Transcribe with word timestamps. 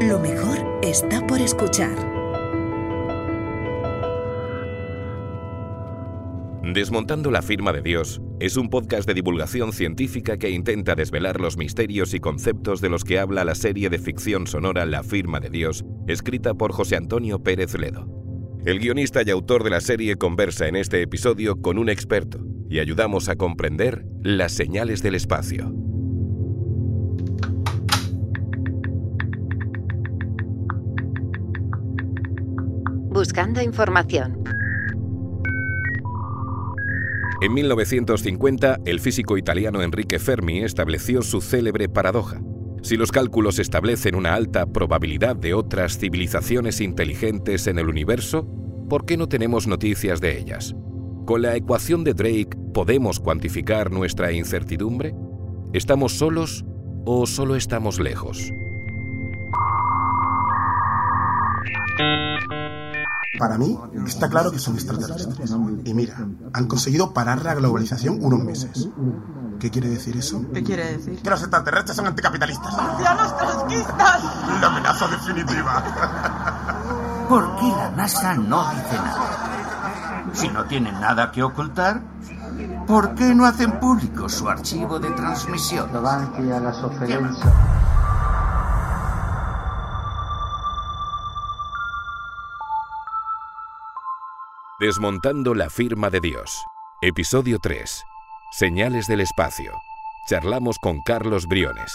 Lo 0.00 0.18
mejor 0.18 0.58
está 0.82 1.26
por 1.26 1.40
escuchar. 1.40 2.14
Desmontando 6.62 7.30
la 7.30 7.42
firma 7.42 7.72
de 7.72 7.82
Dios 7.82 8.20
es 8.40 8.56
un 8.56 8.68
podcast 8.68 9.06
de 9.06 9.14
divulgación 9.14 9.72
científica 9.72 10.38
que 10.38 10.50
intenta 10.50 10.94
desvelar 10.94 11.40
los 11.40 11.56
misterios 11.56 12.14
y 12.14 12.20
conceptos 12.20 12.80
de 12.80 12.88
los 12.88 13.04
que 13.04 13.18
habla 13.18 13.44
la 13.44 13.54
serie 13.54 13.90
de 13.90 13.98
ficción 13.98 14.46
sonora 14.46 14.84
La 14.86 15.02
firma 15.02 15.40
de 15.40 15.50
Dios, 15.50 15.84
escrita 16.08 16.54
por 16.54 16.72
José 16.72 16.96
Antonio 16.96 17.42
Pérez 17.42 17.78
Ledo. 17.78 18.08
El 18.64 18.78
guionista 18.78 19.22
y 19.24 19.30
autor 19.30 19.62
de 19.62 19.70
la 19.70 19.80
serie 19.80 20.16
conversa 20.16 20.66
en 20.66 20.76
este 20.76 21.02
episodio 21.02 21.60
con 21.60 21.78
un 21.78 21.90
experto 21.90 22.40
y 22.68 22.78
ayudamos 22.78 23.28
a 23.28 23.36
comprender 23.36 24.04
las 24.22 24.52
señales 24.52 25.02
del 25.02 25.14
espacio. 25.14 25.83
Buscando 33.24 33.62
información. 33.62 34.44
En 37.40 37.54
1950, 37.54 38.80
el 38.84 39.00
físico 39.00 39.38
italiano 39.38 39.80
Enrique 39.80 40.18
Fermi 40.18 40.62
estableció 40.62 41.22
su 41.22 41.40
célebre 41.40 41.88
paradoja. 41.88 42.42
Si 42.82 42.98
los 42.98 43.10
cálculos 43.12 43.58
establecen 43.58 44.14
una 44.14 44.34
alta 44.34 44.66
probabilidad 44.66 45.36
de 45.36 45.54
otras 45.54 45.96
civilizaciones 45.96 46.82
inteligentes 46.82 47.66
en 47.66 47.78
el 47.78 47.88
universo, 47.88 48.46
¿por 48.90 49.06
qué 49.06 49.16
no 49.16 49.26
tenemos 49.26 49.66
noticias 49.66 50.20
de 50.20 50.38
ellas? 50.38 50.76
¿Con 51.24 51.40
la 51.40 51.56
ecuación 51.56 52.04
de 52.04 52.12
Drake 52.12 52.50
podemos 52.74 53.20
cuantificar 53.20 53.90
nuestra 53.90 54.32
incertidumbre? 54.32 55.14
¿Estamos 55.72 56.12
solos 56.12 56.66
o 57.06 57.24
solo 57.24 57.56
estamos 57.56 57.98
lejos? 57.98 58.52
Para 63.38 63.58
mí, 63.58 63.78
está 64.06 64.28
claro 64.28 64.50
que 64.52 64.58
son 64.58 64.74
extraterrestres. 64.74 65.50
Y 65.84 65.94
mira, 65.94 66.16
han 66.52 66.66
conseguido 66.66 67.12
parar 67.12 67.42
la 67.44 67.54
globalización 67.54 68.18
unos 68.22 68.40
meses. 68.44 68.88
¿Qué 69.58 69.70
quiere 69.70 69.88
decir 69.88 70.16
eso? 70.16 70.44
¿Qué 70.52 70.62
quiere 70.62 70.96
decir? 70.96 71.20
Que 71.22 71.30
los 71.30 71.40
extraterrestres 71.40 71.96
son 71.96 72.06
anticapitalistas. 72.06 72.76
¡Marcianos 72.76 73.36
trotskistas! 73.36 74.24
La 74.60 74.66
amenaza 74.66 75.08
definitiva. 75.08 75.82
¿Por 77.28 77.56
qué 77.56 77.68
la 77.68 77.90
NASA 77.90 78.34
no 78.34 78.70
dice 78.70 78.96
nada? 78.96 80.30
Si 80.32 80.48
no 80.48 80.64
tienen 80.66 81.00
nada 81.00 81.30
que 81.32 81.42
ocultar, 81.42 82.02
¿por 82.86 83.14
qué 83.14 83.34
no 83.34 83.46
hacen 83.46 83.78
público 83.80 84.28
su 84.28 84.48
archivo 84.48 84.98
de 84.98 85.10
transmisión? 85.12 85.92
davanti 85.92 86.50
alla 86.50 86.72
sofferenza. 86.72 87.73
Desmontando 94.86 95.54
la 95.54 95.70
firma 95.70 96.10
de 96.10 96.20
Dios. 96.20 96.62
Episodio 97.00 97.58
3. 97.58 98.04
Señales 98.52 99.06
del 99.06 99.22
espacio. 99.22 99.72
Charlamos 100.28 100.76
con 100.78 101.00
Carlos 101.00 101.46
Briones. 101.46 101.90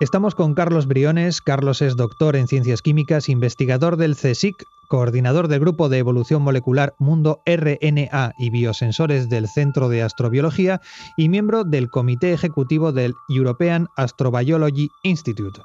Estamos 0.00 0.34
con 0.34 0.52
Carlos 0.52 0.86
Briones. 0.86 1.40
Carlos 1.40 1.80
es 1.80 1.96
doctor 1.96 2.36
en 2.36 2.46
ciencias 2.46 2.82
químicas, 2.82 3.30
investigador 3.30 3.96
del 3.96 4.16
CSIC, 4.16 4.64
coordinador 4.86 5.48
del 5.48 5.60
Grupo 5.60 5.88
de 5.88 5.96
Evolución 5.96 6.42
Molecular 6.42 6.94
Mundo 6.98 7.40
RNA 7.46 8.34
y 8.36 8.50
Biosensores 8.50 9.30
del 9.30 9.48
Centro 9.48 9.88
de 9.88 10.02
Astrobiología 10.02 10.82
y 11.16 11.30
miembro 11.30 11.64
del 11.64 11.88
Comité 11.88 12.34
Ejecutivo 12.34 12.92
del 12.92 13.14
European 13.30 13.88
Astrobiology 13.96 14.90
Institute. 15.04 15.62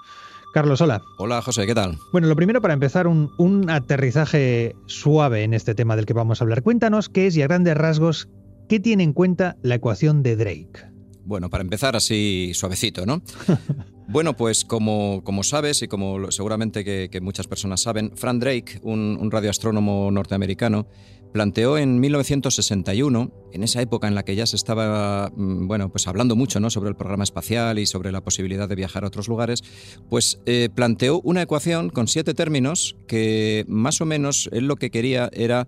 Carlos, 0.51 0.81
hola. 0.81 1.01
Hola 1.17 1.41
José, 1.41 1.65
¿qué 1.65 1.73
tal? 1.73 1.97
Bueno, 2.11 2.27
lo 2.27 2.35
primero 2.35 2.61
para 2.61 2.73
empezar, 2.73 3.07
un, 3.07 3.31
un 3.37 3.69
aterrizaje 3.69 4.75
suave 4.85 5.43
en 5.43 5.53
este 5.53 5.75
tema 5.75 5.95
del 5.95 6.05
que 6.05 6.13
vamos 6.13 6.41
a 6.41 6.43
hablar. 6.43 6.61
Cuéntanos 6.61 7.07
qué 7.07 7.27
es 7.27 7.37
y 7.37 7.41
a 7.41 7.47
grandes 7.47 7.75
rasgos, 7.77 8.27
¿qué 8.67 8.81
tiene 8.81 9.03
en 9.03 9.13
cuenta 9.13 9.55
la 9.61 9.75
ecuación 9.75 10.23
de 10.23 10.35
Drake? 10.35 10.91
Bueno, 11.23 11.49
para 11.49 11.61
empezar 11.61 11.95
así 11.95 12.51
suavecito, 12.53 13.05
¿no? 13.05 13.21
bueno, 14.09 14.35
pues 14.35 14.65
como, 14.65 15.21
como 15.23 15.43
sabes 15.43 15.83
y 15.83 15.87
como 15.87 16.31
seguramente 16.31 16.83
que, 16.83 17.07
que 17.09 17.21
muchas 17.21 17.47
personas 17.47 17.81
saben, 17.81 18.11
Frank 18.17 18.41
Drake, 18.41 18.79
un, 18.83 19.17
un 19.21 19.31
radioastrónomo 19.31 20.11
norteamericano, 20.11 20.85
planteó 21.31 21.77
en 21.77 21.99
1961, 21.99 23.31
en 23.51 23.63
esa 23.63 23.81
época 23.81 24.07
en 24.07 24.15
la 24.15 24.23
que 24.23 24.35
ya 24.35 24.45
se 24.45 24.55
estaba, 24.55 25.31
mm, 25.35 25.67
bueno, 25.67 25.89
pues 25.89 26.07
hablando 26.07 26.35
mucho, 26.35 26.59
¿no? 26.59 26.69
Sobre 26.69 26.89
el 26.89 26.95
programa 26.95 27.23
espacial 27.23 27.79
y 27.79 27.85
sobre 27.85 28.11
la 28.11 28.21
posibilidad 28.21 28.67
de 28.67 28.75
viajar 28.75 29.03
a 29.03 29.07
otros 29.07 29.27
lugares, 29.27 29.61
pues 30.09 30.39
eh, 30.45 30.69
planteó 30.73 31.21
una 31.21 31.41
ecuación 31.41 31.89
con 31.89 32.07
siete 32.07 32.33
términos 32.33 32.95
que 33.07 33.65
más 33.67 34.01
o 34.01 34.05
menos 34.05 34.49
él 34.51 34.67
lo 34.67 34.75
que 34.75 34.91
quería 34.91 35.29
era 35.33 35.67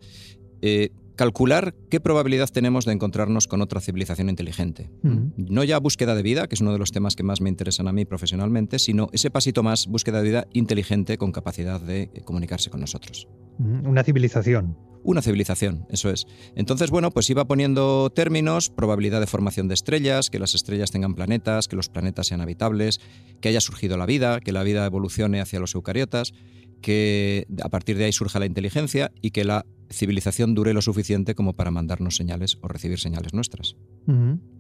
eh, 0.61 0.89
calcular 1.15 1.75
qué 1.89 1.99
probabilidad 1.99 2.49
tenemos 2.49 2.85
de 2.85 2.93
encontrarnos 2.93 3.47
con 3.47 3.61
otra 3.61 3.81
civilización 3.81 4.29
inteligente. 4.29 4.89
No 5.37 5.63
ya 5.63 5.79
búsqueda 5.79 6.15
de 6.15 6.23
vida, 6.23 6.47
que 6.47 6.55
es 6.55 6.61
uno 6.61 6.73
de 6.73 6.79
los 6.79 6.91
temas 6.91 7.15
que 7.15 7.23
más 7.23 7.41
me 7.41 7.49
interesan 7.49 7.87
a 7.87 7.93
mí 7.93 8.05
profesionalmente, 8.05 8.79
sino 8.79 9.09
ese 9.11 9.29
pasito 9.29 9.63
más, 9.63 9.87
búsqueda 9.87 10.21
de 10.21 10.23
vida 10.23 10.47
inteligente 10.53 11.17
con 11.17 11.31
capacidad 11.31 11.79
de 11.79 12.03
eh, 12.03 12.21
comunicarse 12.23 12.69
con 12.69 12.81
nosotros. 12.81 13.27
Una 13.59 14.03
civilización. 14.03 14.75
Una 15.03 15.21
civilización, 15.21 15.85
eso 15.89 16.09
es. 16.09 16.25
Entonces, 16.55 16.89
bueno, 16.89 17.11
pues 17.11 17.29
iba 17.29 17.45
poniendo 17.45 18.09
términos, 18.09 18.69
probabilidad 18.69 19.19
de 19.19 19.27
formación 19.27 19.67
de 19.67 19.73
estrellas, 19.73 20.29
que 20.29 20.39
las 20.39 20.55
estrellas 20.55 20.91
tengan 20.91 21.13
planetas, 21.13 21.67
que 21.67 21.75
los 21.75 21.89
planetas 21.89 22.27
sean 22.27 22.41
habitables, 22.41 22.99
que 23.41 23.49
haya 23.49 23.61
surgido 23.61 23.97
la 23.97 24.05
vida, 24.05 24.39
que 24.39 24.51
la 24.51 24.63
vida 24.63 24.85
evolucione 24.85 25.41
hacia 25.41 25.59
los 25.59 25.75
eucariotas, 25.75 26.33
que 26.81 27.47
a 27.61 27.69
partir 27.69 27.97
de 27.97 28.05
ahí 28.05 28.13
surja 28.13 28.39
la 28.39 28.45
inteligencia 28.45 29.11
y 29.21 29.31
que 29.31 29.43
la 29.43 29.65
civilización 29.89 30.53
dure 30.53 30.73
lo 30.73 30.81
suficiente 30.81 31.35
como 31.35 31.53
para 31.53 31.71
mandarnos 31.71 32.15
señales 32.15 32.57
o 32.61 32.67
recibir 32.67 32.99
señales 32.99 33.33
nuestras. 33.33 33.75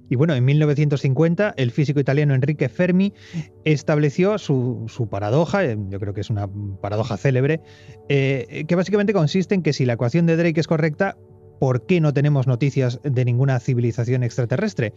Y 0.09 0.15
bueno, 0.15 0.35
en 0.35 0.45
1950 0.45 1.53
el 1.57 1.71
físico 1.71 1.99
italiano 1.99 2.33
Enrique 2.33 2.69
Fermi 2.69 3.13
estableció 3.63 4.37
su, 4.37 4.85
su 4.87 5.07
paradoja, 5.07 5.63
eh, 5.65 5.77
yo 5.89 5.99
creo 5.99 6.13
que 6.13 6.21
es 6.21 6.29
una 6.29 6.47
paradoja 6.81 7.17
célebre, 7.17 7.61
eh, 8.09 8.65
que 8.67 8.75
básicamente 8.75 9.13
consiste 9.13 9.55
en 9.55 9.63
que 9.63 9.73
si 9.73 9.85
la 9.85 9.93
ecuación 9.93 10.25
de 10.25 10.35
Drake 10.35 10.59
es 10.59 10.67
correcta, 10.67 11.17
¿por 11.59 11.85
qué 11.85 12.01
no 12.01 12.13
tenemos 12.13 12.47
noticias 12.47 12.99
de 13.03 13.25
ninguna 13.25 13.59
civilización 13.59 14.23
extraterrestre? 14.23 14.93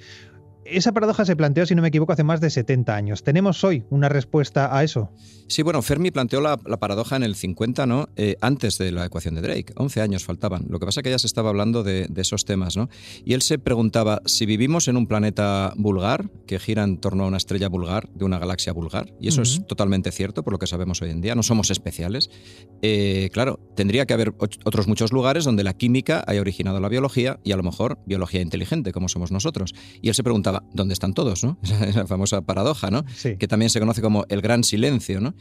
Esa 0.68 0.92
paradoja 0.92 1.24
se 1.24 1.36
planteó, 1.36 1.66
si 1.66 1.74
no 1.74 1.82
me 1.82 1.88
equivoco, 1.88 2.12
hace 2.12 2.24
más 2.24 2.40
de 2.40 2.50
70 2.50 2.94
años. 2.94 3.22
¿Tenemos 3.22 3.62
hoy 3.64 3.84
una 3.90 4.08
respuesta 4.08 4.76
a 4.76 4.82
eso? 4.84 5.10
Sí, 5.48 5.62
bueno, 5.62 5.80
Fermi 5.82 6.10
planteó 6.10 6.40
la, 6.40 6.58
la 6.66 6.78
paradoja 6.78 7.16
en 7.16 7.22
el 7.22 7.36
50, 7.36 7.86
¿no? 7.86 8.08
Eh, 8.16 8.36
antes 8.40 8.78
de 8.78 8.90
la 8.90 9.06
ecuación 9.06 9.36
de 9.36 9.42
Drake. 9.42 9.72
11 9.76 10.00
años 10.00 10.24
faltaban. 10.24 10.66
Lo 10.68 10.80
que 10.80 10.86
pasa 10.86 11.00
es 11.00 11.04
que 11.04 11.10
ya 11.10 11.18
se 11.18 11.26
estaba 11.26 11.50
hablando 11.50 11.82
de, 11.82 12.06
de 12.08 12.22
esos 12.22 12.44
temas, 12.44 12.76
¿no? 12.76 12.88
Y 13.24 13.34
él 13.34 13.42
se 13.42 13.58
preguntaba 13.58 14.22
si 14.26 14.44
vivimos 14.46 14.88
en 14.88 14.96
un 14.96 15.06
planeta 15.06 15.72
vulgar, 15.76 16.30
que 16.46 16.58
gira 16.58 16.82
en 16.82 16.98
torno 16.98 17.24
a 17.24 17.28
una 17.28 17.36
estrella 17.36 17.68
vulgar, 17.68 18.08
de 18.14 18.24
una 18.24 18.38
galaxia 18.38 18.72
vulgar, 18.72 19.12
y 19.20 19.28
eso 19.28 19.42
es 19.42 19.66
totalmente 19.66 20.10
cierto 20.10 20.42
por 20.42 20.52
lo 20.52 20.58
que 20.58 20.66
sabemos 20.66 21.00
hoy 21.02 21.10
en 21.10 21.20
día, 21.20 21.34
no 21.34 21.42
somos 21.42 21.70
especiales. 21.70 22.30
Eh, 22.82 23.30
claro, 23.32 23.60
tendría 23.76 24.06
que 24.06 24.14
haber 24.14 24.34
otros 24.38 24.88
muchos 24.88 25.12
lugares 25.12 25.44
donde 25.44 25.64
la 25.64 25.74
química 25.74 26.24
haya 26.26 26.40
originado 26.40 26.80
la 26.80 26.88
biología 26.88 27.38
y 27.44 27.52
a 27.52 27.56
lo 27.56 27.62
mejor 27.62 27.98
biología 28.06 28.40
inteligente, 28.40 28.92
como 28.92 29.08
somos 29.08 29.30
nosotros. 29.30 29.74
Y 30.02 30.08
él 30.08 30.14
se 30.14 30.22
preguntaba, 30.22 30.55
¿dónde 30.72 30.92
están 30.94 31.12
todos? 31.14 31.44
¿no? 31.44 31.58
Esa, 31.62 31.84
esa 31.88 32.06
famosa 32.06 32.40
paradoja, 32.42 32.90
¿no? 32.90 33.04
Sí. 33.14 33.36
que 33.36 33.48
también 33.48 33.70
se 33.70 33.80
conoce 33.80 34.00
como 34.02 34.24
el 34.28 34.40
gran 34.40 34.64
silencio, 34.64 35.20
¿no? 35.20 35.34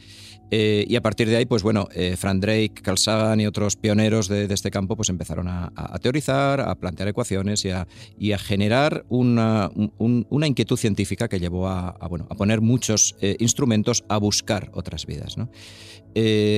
Eh, 0.50 0.84
y 0.88 0.94
a 0.96 1.02
partir 1.02 1.28
de 1.28 1.36
ahí, 1.36 1.46
pues 1.46 1.62
bueno, 1.64 1.88
eh, 1.92 2.14
Frank 2.16 2.40
Drake, 2.40 2.74
Carl 2.82 2.98
Sagan 2.98 3.40
y 3.40 3.46
otros 3.46 3.74
pioneros 3.76 4.28
de, 4.28 4.46
de 4.46 4.54
este 4.54 4.70
campo, 4.70 4.94
pues 4.96 5.08
empezaron 5.08 5.48
a, 5.48 5.72
teorizar, 6.00 6.60
a 6.60 6.74
plantear 6.76 7.08
ecuaciones 7.08 7.64
y 7.64 7.70
a, 7.70 7.88
y 8.18 8.30
a 8.32 8.38
generar 8.38 9.04
una, 9.08 9.70
un- 9.74 10.26
una 10.30 10.46
inquietud 10.46 10.76
científica 10.76 11.28
que 11.28 11.40
llevó 11.40 11.66
a, 11.68 11.88
a, 11.88 12.06
bueno, 12.08 12.26
a 12.30 12.34
poner 12.36 12.60
muchos 12.60 13.16
eh, 13.20 13.36
instrumentos 13.40 14.04
a 14.08 14.18
buscar 14.18 14.70
otras 14.74 15.04
vidas, 15.06 15.36
¿no? 15.36 15.50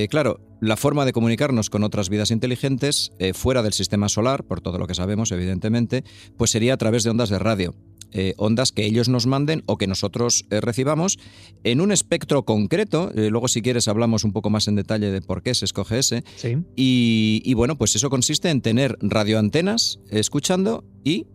Claro, 0.09 0.39
la 0.61 0.77
forma 0.77 1.03
de 1.03 1.11
comunicarnos 1.11 1.69
con 1.69 1.83
otras 1.83 2.07
vidas 2.09 2.31
inteligentes, 2.31 3.11
eh, 3.19 3.33
fuera 3.33 3.61
del 3.61 3.73
sistema 3.73 4.07
solar, 4.07 4.45
por 4.45 4.61
todo 4.61 4.77
lo 4.77 4.87
que 4.87 4.93
sabemos, 4.95 5.31
evidentemente, 5.33 6.05
pues 6.37 6.51
sería 6.51 6.75
a 6.75 6.77
través 6.77 7.03
de 7.03 7.09
ondas 7.09 7.29
de 7.29 7.39
radio. 7.39 7.75
Eh, 8.11 8.33
ondas 8.37 8.71
que 8.71 8.85
ellos 8.85 9.09
nos 9.09 9.27
manden 9.27 9.63
o 9.65 9.77
que 9.77 9.87
nosotros 9.87 10.45
eh, 10.49 10.61
recibamos 10.61 11.19
en 11.63 11.81
un 11.81 11.91
espectro 11.91 12.43
concreto. 12.43 13.11
Eh, 13.15 13.29
luego, 13.29 13.47
si 13.47 13.61
quieres, 13.61 13.87
hablamos 13.87 14.23
un 14.23 14.33
poco 14.33 14.49
más 14.49 14.67
en 14.67 14.75
detalle 14.75 15.11
de 15.11 15.21
por 15.21 15.43
qué 15.43 15.53
se 15.53 15.65
escoge 15.65 15.99
ese. 15.99 16.23
Sí. 16.35 16.57
Y, 16.75 17.41
y 17.45 17.53
bueno, 17.53 17.77
pues 17.77 17.95
eso 17.95 18.09
consiste 18.09 18.49
en 18.49 18.61
tener 18.61 18.97
radioantenas 19.01 19.99
escuchando 20.09 20.85
y 21.03 21.27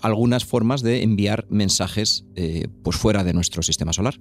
algunas 0.00 0.46
formas 0.46 0.80
de 0.80 1.02
enviar 1.02 1.44
mensajes 1.50 2.24
pues 2.82 2.96
fuera 2.96 3.24
de 3.24 3.34
nuestro 3.34 3.62
sistema 3.62 3.92
solar. 3.92 4.18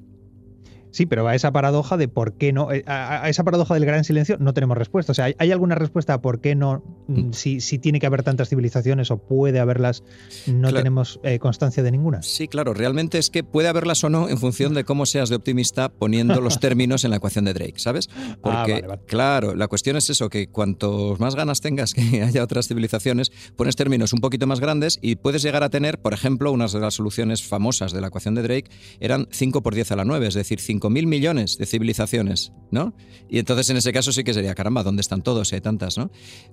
Sí, 0.95 1.05
pero 1.05 1.27
a 1.27 1.35
esa 1.35 1.51
paradoja 1.51 1.97
de 1.97 2.07
por 2.07 2.37
qué 2.37 2.53
no, 2.53 2.71
eh, 2.71 2.85
a, 2.87 3.27
esa 3.27 3.43
paradoja 3.43 3.73
del 3.73 3.83
gran 3.85 4.05
silencio 4.05 4.37
no 4.39 4.53
tenemos 4.53 4.77
respuesta. 4.77 5.11
O 5.11 5.13
sea, 5.13 5.25
¿hay, 5.37 5.51
alguna 5.51 5.75
respuesta 5.75 6.13
a 6.13 6.21
por 6.21 6.39
qué 6.39 6.55
no, 6.55 6.85
mm, 7.09 7.19
mm. 7.19 7.33
si, 7.33 7.59
si, 7.59 7.79
tiene 7.79 7.99
que 7.99 8.05
haber 8.05 8.23
tantas 8.23 8.47
civilizaciones 8.47 9.11
o 9.11 9.17
puede 9.17 9.59
haberlas, 9.59 10.05
no 10.47 10.71
tenemos 10.71 11.19
eh, 11.23 11.37
constancia 11.37 11.83
de 11.83 11.91
ninguna? 11.91 12.21
Sí, 12.21 12.47
claro, 12.47 12.73
realmente 12.73 13.17
es 13.17 13.29
que 13.29 13.43
puede 13.43 13.67
haberlas 13.67 14.05
o 14.05 14.09
no 14.09 14.29
en 14.29 14.37
función 14.37 14.73
de 14.73 14.85
cómo 14.85 15.05
seas 15.05 15.27
de 15.27 15.35
optimista 15.35 15.89
poniendo 15.89 16.39
los 16.39 16.59
términos 16.61 17.03
en 17.03 17.09
la 17.09 17.17
ecuación 17.17 17.43
de 17.43 17.53
Drake, 17.53 17.73
¿sabes? 17.75 18.07
Ah, 18.15 18.37
Porque, 18.41 18.85
claro, 19.05 19.53
la 19.53 19.67
cuestión 19.67 19.97
es 19.97 20.09
eso, 20.09 20.29
que 20.29 20.47
cuantos 20.47 21.19
más 21.19 21.35
ganas 21.35 21.59
tengas 21.59 21.93
que 21.93 22.21
haya 22.23 22.41
otras 22.41 22.69
civilizaciones, 22.69 23.33
pones 23.57 23.75
términos 23.75 24.13
un 24.13 24.21
poquito 24.21 24.47
más 24.47 24.61
grandes 24.61 24.97
y 25.01 25.17
puedes 25.17 25.41
llegar 25.41 25.63
a 25.63 25.69
tener, 25.69 25.99
por 25.99 26.13
ejemplo, 26.13 26.53
unas 26.53 26.71
de 26.71 26.79
las 26.79 26.93
soluciones 26.93 27.43
famosas 27.43 27.91
de 27.91 27.99
la 27.99 28.07
ecuación 28.07 28.33
de 28.35 28.43
Drake 28.43 28.71
eran 29.01 29.27
5 29.31 29.61
por 29.61 29.75
10 29.75 29.91
a 29.91 29.95
la 29.97 30.05
9, 30.05 30.27
es 30.27 30.35
decir, 30.35 30.61
5 30.61 30.84
mil 30.89 31.07
millones 31.07 31.57
de 31.57 31.65
civilizaciones, 31.65 32.51
¿no? 32.71 32.95
Y 33.29 33.39
entonces 33.39 33.69
en 33.69 33.77
ese 33.77 33.91
caso 33.93 34.11
sí 34.11 34.23
que 34.23 34.33
sería, 34.33 34.55
caramba, 34.55 34.83
¿dónde 34.83 35.01
están 35.01 35.21
todos 35.21 35.49
si 35.49 35.55
hay 35.55 35.61
tantas, 35.61 35.97
¿no? 35.97 36.11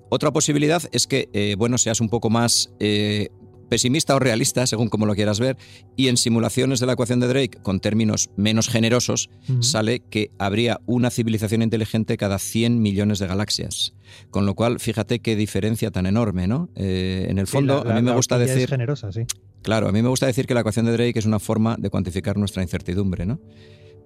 Otra 0.08 0.32
posibilidad 0.32 0.82
es 0.92 1.06
que, 1.06 1.28
eh, 1.32 1.54
bueno, 1.58 1.78
seas 1.78 2.00
un 2.00 2.08
poco 2.08 2.30
más... 2.30 2.72
Eh, 2.80 3.28
pesimista 3.72 4.14
o 4.14 4.18
realista, 4.18 4.66
según 4.66 4.90
como 4.90 5.06
lo 5.06 5.14
quieras 5.14 5.40
ver, 5.40 5.56
y 5.96 6.08
en 6.08 6.18
simulaciones 6.18 6.78
de 6.78 6.84
la 6.84 6.92
ecuación 6.92 7.20
de 7.20 7.28
Drake, 7.28 7.58
con 7.62 7.80
términos 7.80 8.28
menos 8.36 8.68
generosos, 8.68 9.30
sale 9.60 10.00
que 10.00 10.30
habría 10.38 10.82
una 10.84 11.08
civilización 11.08 11.62
inteligente 11.62 12.18
cada 12.18 12.38
100 12.38 12.82
millones 12.82 13.18
de 13.18 13.28
galaxias. 13.28 13.94
Con 14.30 14.44
lo 14.44 14.54
cual, 14.54 14.78
fíjate 14.78 15.20
qué 15.20 15.36
diferencia 15.36 15.90
tan 15.90 16.04
enorme, 16.04 16.46
¿no? 16.46 16.68
Eh, 16.74 17.28
en 17.30 17.38
el 17.38 17.46
fondo, 17.46 17.78
a 17.88 17.94
mí 17.94 18.02
me 18.02 18.12
gusta 18.12 18.36
decir... 18.36 18.68
generosa, 18.68 19.10
sí. 19.10 19.22
Claro, 19.62 19.88
a 19.88 19.92
mí 19.92 20.02
me 20.02 20.08
gusta 20.10 20.26
decir 20.26 20.46
que 20.46 20.52
la 20.52 20.60
ecuación 20.60 20.84
de 20.84 20.92
Drake 20.92 21.18
es 21.18 21.24
una 21.24 21.38
forma 21.38 21.76
de 21.78 21.88
cuantificar 21.88 22.36
nuestra 22.36 22.62
incertidumbre, 22.62 23.24
¿no? 23.24 23.40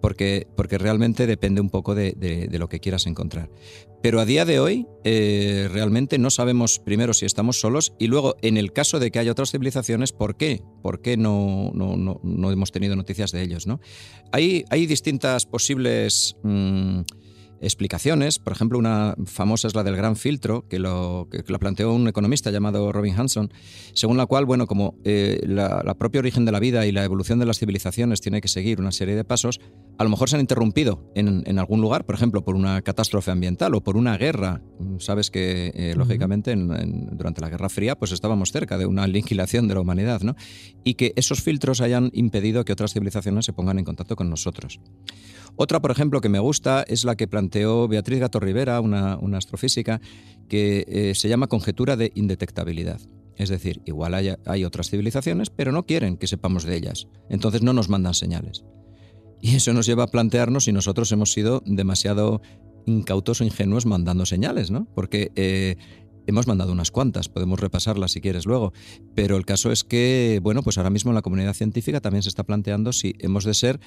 Porque, 0.01 0.47
porque 0.57 0.79
realmente 0.79 1.27
depende 1.27 1.61
un 1.61 1.71
poco 1.71 1.95
de, 1.95 2.49
lo 2.53 2.69
que 2.69 2.81
quieras 2.81 3.07
encontrar. 3.07 3.51
Pero 4.03 4.21
a 4.21 4.25
día 4.25 4.45
de 4.45 4.61
hoy 4.61 4.87
eh, 5.05 5.69
realmente 5.73 6.19
no 6.19 6.31
sabemos 6.31 6.79
primero 6.79 7.15
si 7.15 7.27
estamos 7.27 7.61
solos 7.61 7.95
y 7.99 8.07
luego 8.07 8.37
en 8.43 8.57
el 8.57 8.73
caso 8.73 9.01
de 9.01 9.11
que 9.11 9.19
haya 9.19 9.33
otras 9.33 9.51
civilizaciones, 9.51 10.13
¿por 10.13 10.37
qué? 10.37 10.63
¿Por 10.83 11.01
qué 11.01 11.17
no, 11.17 11.71
no, 11.75 11.97
no, 11.97 12.53
hemos 12.53 12.73
tenido 12.73 12.95
noticias 12.95 13.33
de 13.33 13.43
ellos? 13.43 13.67
¿no? 13.67 13.81
Hay, 14.33 14.65
hay 14.71 14.87
distintas 14.87 15.47
posibles... 15.47 16.37
Mm, 16.43 17.01
explicaciones. 17.61 18.39
Por 18.39 18.53
ejemplo, 18.53 18.79
una 18.79 19.15
famosa 19.25 19.69
es 19.69 19.75
la 19.75 19.85
del 19.85 19.97
gran 19.97 20.17
filtro, 20.17 20.67
que 20.69 20.79
lo, 20.79 21.29
que 21.31 21.43
lo 21.47 21.59
planteó 21.59 21.93
un 21.93 22.09
economista 22.09 22.51
llamado 22.51 22.93
Robin 22.93 23.15
Hanson, 23.17 23.53
según 23.95 24.17
la 24.17 24.27
cual, 24.27 24.45
bueno, 24.45 24.67
como 24.67 24.99
eh, 25.05 25.41
la, 25.47 25.95
propia 25.99 26.19
origen 26.19 26.45
de 26.45 26.53
la 26.53 26.61
vida 26.61 26.87
y 26.87 26.93
la 26.93 27.05
evolución 27.05 27.39
de 27.39 27.47
las 27.47 27.59
civilizaciones 27.59 28.21
tiene 28.21 28.41
que 28.41 28.49
seguir 28.49 28.81
una 28.81 28.93
serie 28.93 29.15
de 29.15 29.25
pasos, 29.25 29.61
a 29.99 30.05
lo 30.05 30.11
mejor 30.11 30.29
se 30.29 30.37
han 30.37 30.41
interrumpido 30.41 31.11
en, 31.15 31.59
algún 31.59 31.81
lugar, 31.81 32.05
por 32.05 32.15
ejemplo, 32.15 32.45
por 32.45 32.55
una 32.55 32.83
catástrofe 32.83 33.31
ambiental 33.31 33.75
o 33.75 33.83
por 33.83 33.97
una 33.97 34.19
guerra. 34.19 34.61
Sabes 34.99 35.31
que, 35.31 35.73
eh, 35.75 35.95
lógicamente, 35.97 36.55
durante 36.55 37.41
la 37.41 37.49
Guerra 37.49 37.71
Fría, 37.71 37.97
pues 37.97 38.13
estábamos 38.13 38.53
cerca 38.53 38.77
de 38.77 38.85
una 38.85 39.05
aniquilación 39.05 39.69
de 39.69 39.75
la 39.75 39.81
humanidad, 39.81 40.21
¿no? 40.21 40.37
Y 40.85 40.95
que 40.95 41.13
esos 41.17 41.43
filtros 41.43 41.81
hayan 41.81 42.11
impedido 42.13 42.65
que 42.65 42.73
otras 42.73 42.93
civilizaciones 42.93 43.47
se 43.47 43.55
pongan 43.55 43.79
en 43.79 43.85
contacto 43.85 44.17
con 44.17 44.29
nosotros. 44.29 44.81
Otra, 45.57 45.81
por 45.81 45.91
ejemplo, 45.91 46.21
que 46.21 46.29
me 46.29 46.39
gusta 46.39 46.85
es 46.87 47.05
la 47.05 47.17
que 47.17 47.29
planteó 47.29 47.89
Beatriz 47.89 48.21
Gato 48.21 48.41
Rivera, 48.41 48.81
una, 48.81 49.19
astrofísica, 49.37 50.01
que 50.49 50.85
eh, 50.87 51.15
se 51.15 51.29
llama 51.29 51.47
conjetura 51.47 51.97
de 51.97 52.13
indetectabilidad. 52.15 53.01
Es 53.37 53.49
decir, 53.49 53.83
igual 53.85 54.15
hay, 54.15 54.65
otras 54.65 54.91
civilizaciones, 54.91 55.51
pero 55.51 55.73
no 55.73 55.85
quieren 55.85 56.17
que 56.17 56.27
sepamos 56.27 56.65
de 56.65 56.77
ellas. 56.77 57.09
Entonces 57.29 57.63
no 57.63 57.73
nos 57.73 57.89
mandan 57.89 58.15
señales. 58.15 58.65
Y 59.41 59.57
eso 59.57 59.73
nos 59.73 59.87
lleva 59.87 60.05
a 60.05 60.09
plantearnos 60.09 60.65
si 60.65 60.73
nosotros 60.73 61.13
hemos 61.13 61.33
sido 61.33 61.63
demasiado 61.67 62.41
incautos 62.87 63.41
o 63.41 63.45
ingenuos 63.45 63.85
mandando 63.85 64.25
señales, 64.25 64.71
¿no? 64.71 64.87
Porque 64.95 65.33
eh, 65.37 65.77
hemos 66.27 66.47
mandado 66.47 66.73
unas 66.73 66.91
cuantas, 66.91 67.29
podemos 67.29 67.61
repasarlas 67.61 68.13
si 68.13 68.21
quieres 68.21 68.47
luego, 68.47 68.73
pero 69.15 69.37
el 69.37 69.45
caso 69.45 69.71
es 69.71 69.85
que, 69.85 70.41
bueno, 70.43 70.63
pues 70.63 70.79
ahora 70.79 70.91
mismo 70.91 71.13
la 71.13 71.23
comunidad 71.23 71.53
científica 71.53 72.01
también 72.01 72.23
se 72.23 72.29
está 72.29 72.45
planteando 72.45 72.93
si 72.93 73.15
hemos 73.19 73.45
de 73.45 73.55
ser 73.55 73.81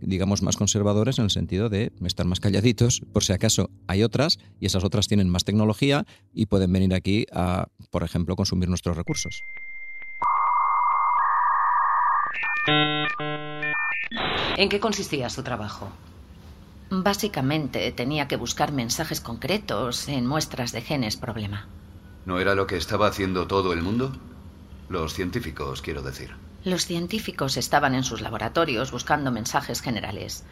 digamos, 0.00 0.42
más 0.42 0.56
conservadores 0.56 1.18
en 1.18 1.24
el 1.24 1.30
sentido 1.30 1.68
de 1.68 1.92
estar 2.04 2.26
más 2.26 2.40
calladitos, 2.40 3.02
por 3.12 3.24
si 3.24 3.32
acaso 3.32 3.70
hay 3.86 4.02
otras 4.02 4.38
y 4.60 4.66
esas 4.66 4.84
otras 4.84 5.06
tienen 5.08 5.28
más 5.28 5.44
tecnología 5.44 6.06
y 6.32 6.46
pueden 6.46 6.72
venir 6.72 6.94
aquí 6.94 7.26
a, 7.32 7.68
por 7.90 8.02
ejemplo, 8.02 8.36
consumir 8.36 8.68
nuestros 8.68 8.96
recursos. 8.96 9.42
¿En 14.56 14.68
qué 14.68 14.80
consistía 14.80 15.28
su 15.28 15.42
trabajo? 15.42 15.90
Básicamente 16.90 17.92
tenía 17.92 18.28
que 18.28 18.36
buscar 18.36 18.72
mensajes 18.72 19.20
concretos 19.20 20.08
en 20.08 20.26
muestras 20.26 20.72
de 20.72 20.82
genes 20.82 21.16
problema. 21.16 21.68
¿No 22.24 22.40
era 22.40 22.54
lo 22.54 22.66
que 22.66 22.76
estaba 22.76 23.08
haciendo 23.08 23.46
todo 23.46 23.72
el 23.72 23.82
mundo? 23.82 24.12
Los 24.88 25.14
científicos, 25.14 25.82
quiero 25.82 26.02
decir. 26.02 26.45
Los 26.66 26.84
científicos 26.84 27.56
estaban 27.56 27.94
en 27.94 28.02
sus 28.02 28.20
laboratorios 28.20 28.90
buscando 28.90 29.30
mensajes 29.30 29.80
generales. 29.80 30.44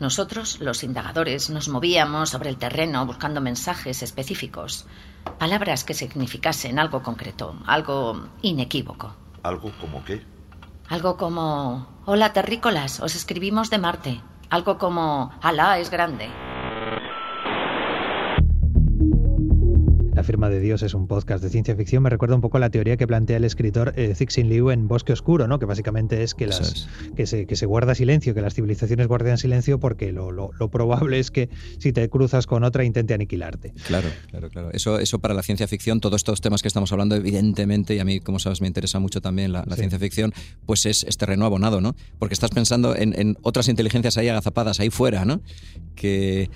Nosotros, 0.00 0.58
los 0.58 0.82
indagadores, 0.82 1.48
nos 1.48 1.68
movíamos 1.68 2.30
sobre 2.30 2.48
el 2.48 2.56
terreno 2.56 3.06
buscando 3.06 3.40
mensajes 3.40 4.02
específicos, 4.02 4.86
palabras 5.38 5.84
que 5.84 5.94
significasen 5.94 6.80
algo 6.80 7.04
concreto, 7.04 7.56
algo 7.66 8.30
inequívoco. 8.42 9.14
¿Algo 9.44 9.70
como 9.80 10.04
qué? 10.04 10.26
Algo 10.88 11.16
como, 11.16 11.86
hola 12.04 12.32
terrícolas, 12.32 12.98
os 12.98 13.14
escribimos 13.14 13.70
de 13.70 13.78
Marte. 13.78 14.20
Algo 14.48 14.76
como, 14.76 15.30
Alá 15.40 15.78
es 15.78 15.88
grande. 15.88 16.49
La 20.20 20.24
firma 20.24 20.50
de 20.50 20.60
Dios 20.60 20.82
es 20.82 20.92
un 20.92 21.06
podcast 21.06 21.42
de 21.42 21.48
ciencia 21.48 21.74
ficción. 21.74 22.02
Me 22.02 22.10
recuerda 22.10 22.34
un 22.34 22.42
poco 22.42 22.58
a 22.58 22.60
la 22.60 22.68
teoría 22.68 22.98
que 22.98 23.06
plantea 23.06 23.38
el 23.38 23.44
escritor 23.44 23.94
eh, 23.96 24.14
Cixin 24.14 24.50
Liu 24.50 24.70
en 24.70 24.86
Bosque 24.86 25.14
Oscuro, 25.14 25.48
¿no? 25.48 25.58
que 25.58 25.64
básicamente 25.64 26.22
es 26.22 26.34
que, 26.34 26.46
las, 26.46 26.86
Que, 27.16 27.26
se, 27.26 27.46
que 27.46 27.56
se 27.56 27.64
guarda 27.64 27.94
silencio, 27.94 28.34
que 28.34 28.42
las 28.42 28.52
civilizaciones 28.52 29.06
guarden 29.06 29.38
silencio 29.38 29.80
porque 29.80 30.12
lo, 30.12 30.30
lo, 30.30 30.68
probable 30.70 31.18
es 31.20 31.30
que 31.30 31.48
si 31.78 31.94
te 31.94 32.06
cruzas 32.10 32.46
con 32.46 32.64
otra 32.64 32.84
intente 32.84 33.14
aniquilarte. 33.14 33.72
Claro, 33.86 34.10
claro, 34.28 34.50
claro. 34.50 34.70
Eso, 34.74 34.98
eso 34.98 35.20
para 35.20 35.32
la 35.32 35.42
ciencia 35.42 35.66
ficción, 35.66 36.00
todos 36.00 36.16
estos 36.16 36.42
temas 36.42 36.60
que 36.60 36.68
estamos 36.68 36.92
hablando, 36.92 37.16
evidentemente, 37.16 37.94
y 37.94 37.98
a 37.98 38.04
mí, 38.04 38.20
como 38.20 38.38
sabes, 38.38 38.60
me 38.60 38.66
interesa 38.66 38.98
mucho 38.98 39.22
también 39.22 39.52
la, 39.52 39.64
ciencia 39.74 39.98
ficción, 39.98 40.34
pues 40.66 40.84
es, 40.84 41.02
es, 41.04 41.16
terreno 41.16 41.46
abonado, 41.46 41.80
¿no? 41.80 41.96
Porque 42.18 42.34
estás 42.34 42.50
pensando 42.50 42.94
en, 42.94 43.18
en 43.18 43.38
otras 43.40 43.68
inteligencias 43.68 44.18
ahí 44.18 44.28
agazapadas, 44.28 44.80
ahí 44.80 44.90
fuera, 44.90 45.24
¿no? 45.24 45.40
Que 45.94 46.50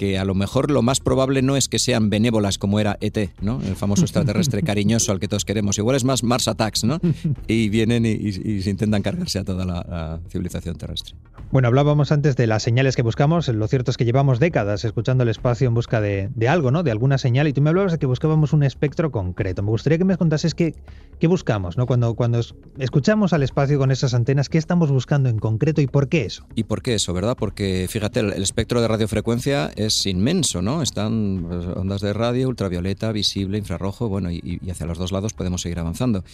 que 0.00 0.18
a 0.18 0.24
lo 0.24 0.34
mejor 0.34 0.70
lo 0.70 0.80
más 0.80 0.98
probable 0.98 1.42
no 1.42 1.58
es 1.58 1.68
que 1.68 1.78
sean 1.78 2.08
benévolas 2.08 2.56
como 2.56 2.80
era 2.80 2.96
ET, 3.02 3.34
¿no? 3.42 3.60
El 3.60 3.76
famoso 3.76 4.00
extraterrestre 4.00 4.62
cariñoso 4.64 5.12
al 5.12 5.20
que 5.20 5.28
todos 5.28 5.44
queremos. 5.44 5.76
Igual 5.76 5.94
es 5.94 6.04
más 6.04 6.22
Mars 6.22 6.48
Attacks, 6.48 6.84
¿no? 6.84 6.98
Y 7.46 7.68
vienen 7.68 8.06
y, 8.06 8.62
se 8.62 8.70
intentan 8.70 9.02
cargarse 9.02 9.40
a 9.40 9.44
toda 9.44 9.66
la, 9.66 10.20
civilización 10.30 10.76
terrestre. 10.76 11.16
Bueno, 11.52 11.68
hablábamos 11.68 12.12
antes 12.12 12.34
de 12.36 12.46
las 12.46 12.62
señales 12.62 12.96
que 12.96 13.02
buscamos. 13.02 13.48
Lo 13.48 13.68
cierto 13.68 13.90
es 13.90 13.98
que 13.98 14.06
llevamos 14.06 14.38
décadas 14.38 14.86
escuchando 14.86 15.24
el 15.24 15.28
espacio 15.28 15.68
en 15.68 15.74
busca 15.74 16.00
de, 16.00 16.30
algo, 16.48 16.70
¿no? 16.70 16.82
De 16.82 16.92
alguna 16.92 17.18
señal. 17.18 17.46
Y 17.48 17.52
tú 17.52 17.60
me 17.60 17.68
hablabas 17.68 17.92
de 17.92 17.98
que 17.98 18.06
buscábamos 18.06 18.54
un 18.54 18.62
espectro 18.62 19.10
concreto. 19.10 19.62
Me 19.62 19.68
gustaría 19.68 19.98
que 19.98 20.04
me 20.06 20.16
contases 20.16 20.54
qué, 20.54 20.74
qué 21.18 21.26
buscamos, 21.26 21.76
¿no? 21.76 21.84
Cuando, 21.84 22.14
cuando 22.14 22.40
escuchamos 22.78 23.34
al 23.34 23.42
espacio 23.42 23.78
con 23.78 23.90
esas 23.90 24.14
antenas, 24.14 24.48
¿qué 24.48 24.56
estamos 24.56 24.90
buscando 24.90 25.28
en 25.28 25.38
concreto 25.38 25.82
y 25.82 25.86
por 25.88 26.08
qué 26.08 26.24
eso? 26.24 26.46
¿Y 26.54 26.64
por 26.64 26.80
qué 26.80 26.94
eso, 26.94 27.12
verdad? 27.12 27.36
Porque 27.38 27.86
fíjate, 27.90 28.20
el 28.20 28.42
espectro 28.42 28.80
de 28.80 28.88
radiofrecuencia 28.88 29.70
es 29.76 29.89
es 29.90 30.06
inmenso, 30.06 30.62
¿no? 30.62 30.82
Están 30.82 31.44
pues, 31.48 31.66
ondas 31.66 32.00
de 32.00 32.12
radio, 32.12 32.48
ultravioleta, 32.48 33.12
visible, 33.12 33.58
infrarrojo, 33.58 34.08
bueno, 34.08 34.30
y, 34.30 34.60
hacia 34.70 34.86
los 34.86 34.98
dos 34.98 35.12
lados 35.12 35.34
podemos 35.34 35.62
seguir 35.62 35.78
avanzando. 35.78 36.24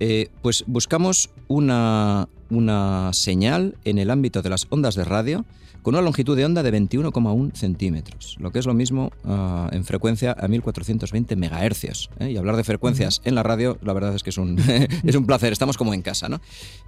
Eh, 0.00 0.28
pues 0.42 0.64
buscamos 0.66 1.30
una, 1.48 2.28
una 2.50 3.12
señal 3.12 3.76
en 3.84 3.98
el 3.98 4.10
ámbito 4.10 4.42
de 4.42 4.50
las 4.50 4.66
ondas 4.70 4.94
de 4.94 5.04
radio 5.04 5.44
con 5.84 5.94
una 5.94 6.02
longitud 6.02 6.34
de 6.34 6.46
onda 6.46 6.62
de 6.62 6.72
21,1 6.72 7.54
centímetros, 7.54 8.36
lo 8.40 8.50
que 8.50 8.58
es 8.58 8.64
lo 8.64 8.72
mismo 8.72 9.12
ah, 9.22 9.68
en 9.70 9.84
frecuencia 9.84 10.34
a 10.36 10.48
1420 10.48 11.36
megahercios. 11.36 12.08
¿eh? 12.20 12.30
Y 12.30 12.38
hablar 12.38 12.56
de 12.56 12.64
frecuencias 12.64 13.20
en 13.24 13.34
la 13.34 13.42
radio, 13.42 13.76
la 13.82 13.92
verdad 13.92 14.14
es 14.14 14.22
que 14.22 14.30
es 14.30 14.38
un, 14.38 14.58
es 15.04 15.14
un 15.14 15.26
placer, 15.26 15.52
estamos 15.52 15.76
como 15.76 15.92
en 15.92 16.00
casa. 16.00 16.30
¿no? 16.30 16.40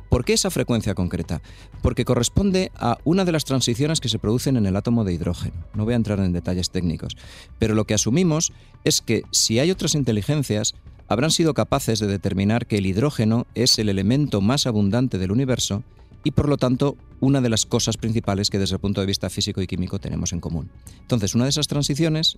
¿Por 0.09 0.25
qué 0.25 0.33
esa 0.33 0.51
frecuencia 0.51 0.95
concreta? 0.95 1.43
Porque 1.83 2.05
corresponde 2.05 2.71
a 2.77 2.99
una 3.05 3.25
de 3.25 3.33
las 3.33 3.45
transiciones 3.45 4.01
que 4.01 4.09
se 4.09 4.19
producen 4.19 4.57
en 4.57 4.67
el 4.67 4.77
átomo 4.77 5.05
de 5.05 5.13
hidrógeno. 5.13 5.55
No 5.75 5.85
voy 5.85 5.95
a 5.95 5.97
entrar 5.97 6.21
en 6.21 6.33
detalles 6.33 6.71
técnicos, 6.71 7.17
pero 7.59 7.75
lo 7.75 7.85
que 7.85 7.95
asumimos 7.95 8.53
es 8.85 9.01
que 9.01 9.23
si 9.33 9.59
hay 9.59 9.71
otras 9.71 9.95
inteligencias, 9.95 10.75
habrán 11.09 11.31
sido 11.31 11.55
capaces 11.55 11.99
de 11.99 12.07
determinar 12.07 12.67
que 12.67 12.79
el 12.79 12.87
hidrógeno 12.87 13.47
es 13.55 13.79
el 13.79 13.89
elemento 13.89 14.41
más 14.41 14.67
abundante 14.67 15.19
del 15.19 15.33
universo 15.33 15.83
y 16.27 16.33
por 16.33 16.49
lo 16.49 16.57
tanto 16.57 16.97
una 17.21 17.41
de 17.41 17.49
las 17.49 17.67
cosas 17.67 17.97
principales 17.97 18.51
que 18.51 18.59
desde 18.59 18.75
el 18.75 18.81
punto 18.81 19.01
de 19.01 19.07
vista 19.07 19.31
físico 19.31 19.63
y 19.63 19.69
químico 19.69 20.01
tenemos 20.01 20.33
en 20.33 20.41
común. 20.41 20.69
Entonces, 21.01 21.37
una 21.37 21.45
de 21.45 21.51
esas 21.51 21.69
transiciones, 21.69 22.37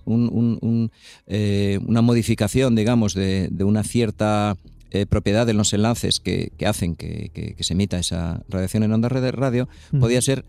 eh, 1.27 1.79
una 1.87 2.01
modificación, 2.03 2.75
digamos, 2.75 3.15
de, 3.15 3.49
una 3.61 3.83
cierta 3.83 4.57
eh, 4.91 5.05
propiedad 5.05 5.45
de 5.45 5.53
los 5.53 5.73
enlaces 5.73 6.19
que, 6.19 6.51
hacen 6.65 6.95
que, 6.95 7.55
se 7.59 7.73
emita 7.73 7.99
esa 7.99 8.43
radiación 8.49 8.83
en 8.83 8.93
onda 8.93 9.09
de 9.09 9.31
radio, 9.31 9.67
podía 9.99 10.21
ser 10.21 10.45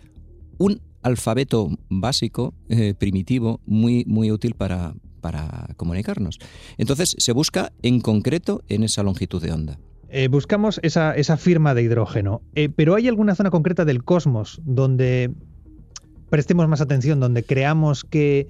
un 0.58 0.80
alfabeto 1.02 1.70
básico, 1.88 2.54
eh, 2.68 2.94
primitivo, 2.98 3.60
muy, 3.66 4.04
muy 4.06 4.30
útil 4.30 4.54
para, 4.54 4.94
para 5.20 5.68
comunicarnos. 5.76 6.38
Entonces 6.78 7.14
se 7.18 7.32
busca 7.32 7.72
en 7.82 8.00
concreto 8.00 8.62
en 8.68 8.82
esa 8.82 9.02
longitud 9.02 9.42
de 9.42 9.52
onda. 9.52 9.78
Eh, 10.08 10.28
buscamos 10.28 10.80
esa, 10.82 11.14
esa, 11.14 11.36
firma 11.36 11.72
de 11.72 11.82
hidrógeno, 11.82 12.42
eh, 12.56 12.68
pero 12.68 12.96
¿hay 12.96 13.06
alguna 13.06 13.36
zona 13.36 13.50
concreta 13.50 13.84
del 13.84 14.02
cosmos 14.02 14.60
donde 14.64 15.30
prestemos 16.30 16.66
más 16.66 16.80
atención, 16.80 17.20
donde 17.20 17.44
creamos 17.44 18.02
que, 18.02 18.48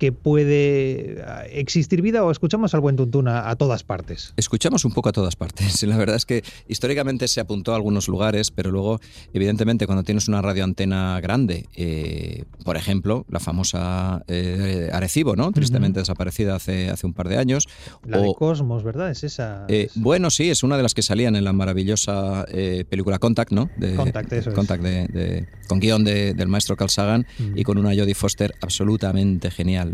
que 0.00 0.12
puede 0.12 1.22
ah, 1.26 1.44
existir 1.50 2.00
vida 2.00 2.24
o 2.24 2.30
escuchamos 2.30 2.72
al 2.72 2.80
buen 2.80 2.96
tuntún 2.96 3.28
a, 3.28 3.54
todas 3.56 3.84
partes? 3.84 4.32
Escuchamos 4.38 4.86
un 4.86 4.92
poco 4.92 5.10
a 5.10 5.12
todas 5.12 5.36
partes. 5.36 5.82
La 5.86 5.98
verdad 5.98 6.16
es 6.16 6.24
que 6.24 6.42
históricamente 6.68 7.28
se 7.28 7.38
apuntó 7.38 7.72
a 7.72 7.76
algunos 7.76 8.08
lugares, 8.08 8.50
pero 8.50 8.70
luego, 8.70 8.98
evidentemente, 9.34 9.86
cuando 9.86 10.02
tienes 10.02 10.26
una 10.26 10.40
radioantena 10.40 11.20
grande, 11.20 11.66
eh, 11.76 12.44
por 12.64 12.78
ejemplo, 12.78 13.26
la 13.28 13.40
famosa 13.40 14.24
eh, 14.26 14.88
Arecibo, 14.90 15.36
¿no? 15.36 15.52
Tristemente 15.52 16.00
desaparecida 16.00 16.56
hace, 16.56 16.88
hace 16.88 17.06
un 17.06 17.12
par 17.12 17.28
de 17.28 17.36
años. 17.36 17.68
La 18.06 18.18
de 18.18 18.32
Cosmos, 18.34 18.82
¿verdad? 18.82 19.10
Es 19.10 19.22
esa. 19.22 19.66
Eh, 19.68 19.90
bueno, 19.96 20.30
sí, 20.30 20.48
es 20.48 20.62
una 20.62 20.78
de 20.78 20.82
las 20.82 20.94
que 20.94 21.02
salían 21.02 21.36
en 21.36 21.44
la 21.44 21.52
maravillosa 21.52 22.46
película 22.88 23.18
Contact, 23.18 23.52
¿no? 23.52 23.68
De, 23.76 23.96
Contact, 23.96 24.32
eso 24.32 24.52
Contact 24.54 24.82
de, 24.82 25.46
con 25.68 25.78
guion 25.78 26.04
del 26.04 26.48
maestro 26.48 26.74
Carl 26.74 26.88
Sagan 26.88 27.26
y 27.54 27.64
con 27.64 27.76
una 27.76 27.90
Jodie 27.90 28.14
Foster 28.14 28.54
absolutamente 28.62 29.50
genial. 29.50 29.89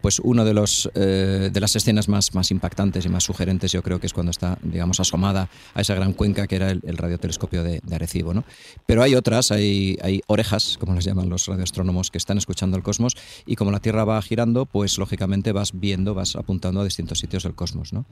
Pues 0.00 0.20
uno 0.20 0.44
de 0.44 0.50
eh, 0.94 1.50
de 1.52 1.60
las 1.60 1.76
escenas 1.76 2.08
más, 2.08 2.34
más 2.34 2.50
impactantes 2.50 3.04
y 3.04 3.08
más 3.08 3.24
sugerentes 3.24 3.72
yo 3.72 3.82
creo 3.82 4.00
que 4.00 4.06
es 4.06 4.12
cuando 4.12 4.30
está, 4.30 4.58
digamos, 4.62 5.00
asomada 5.00 5.48
a 5.74 5.80
esa 5.80 5.94
gran 5.94 6.12
cuenca 6.12 6.46
que 6.46 6.56
era 6.56 6.70
el, 6.70 6.96
radiotelescopio 6.96 7.62
de, 7.62 7.80
Arecibo, 7.92 8.32
¿no? 8.34 8.44
Pero 8.86 9.02
hay 9.02 9.14
otras, 9.14 9.50
hay, 9.50 9.98
hay 10.02 10.22
orejas, 10.26 10.76
como 10.78 10.94
les 10.94 11.04
llaman 11.04 11.28
los 11.28 11.46
radioastrónomos, 11.46 12.10
que 12.10 12.18
están 12.18 12.38
escuchando 12.38 12.76
el 12.76 12.82
cosmos 12.82 13.16
y 13.46 13.56
como 13.56 13.70
la 13.70 13.80
Tierra 13.80 14.04
va 14.04 14.20
girando, 14.22 14.66
pues 14.66 14.98
lógicamente 14.98 15.52
vas 15.52 15.72
viendo, 15.78 16.14
vas 16.14 16.36
apuntando 16.36 16.80
a 16.80 16.84
distintos 16.84 17.18
sitios 17.18 17.42
del 17.42 17.54
cosmos, 17.54 17.92
¿no? 17.92 18.06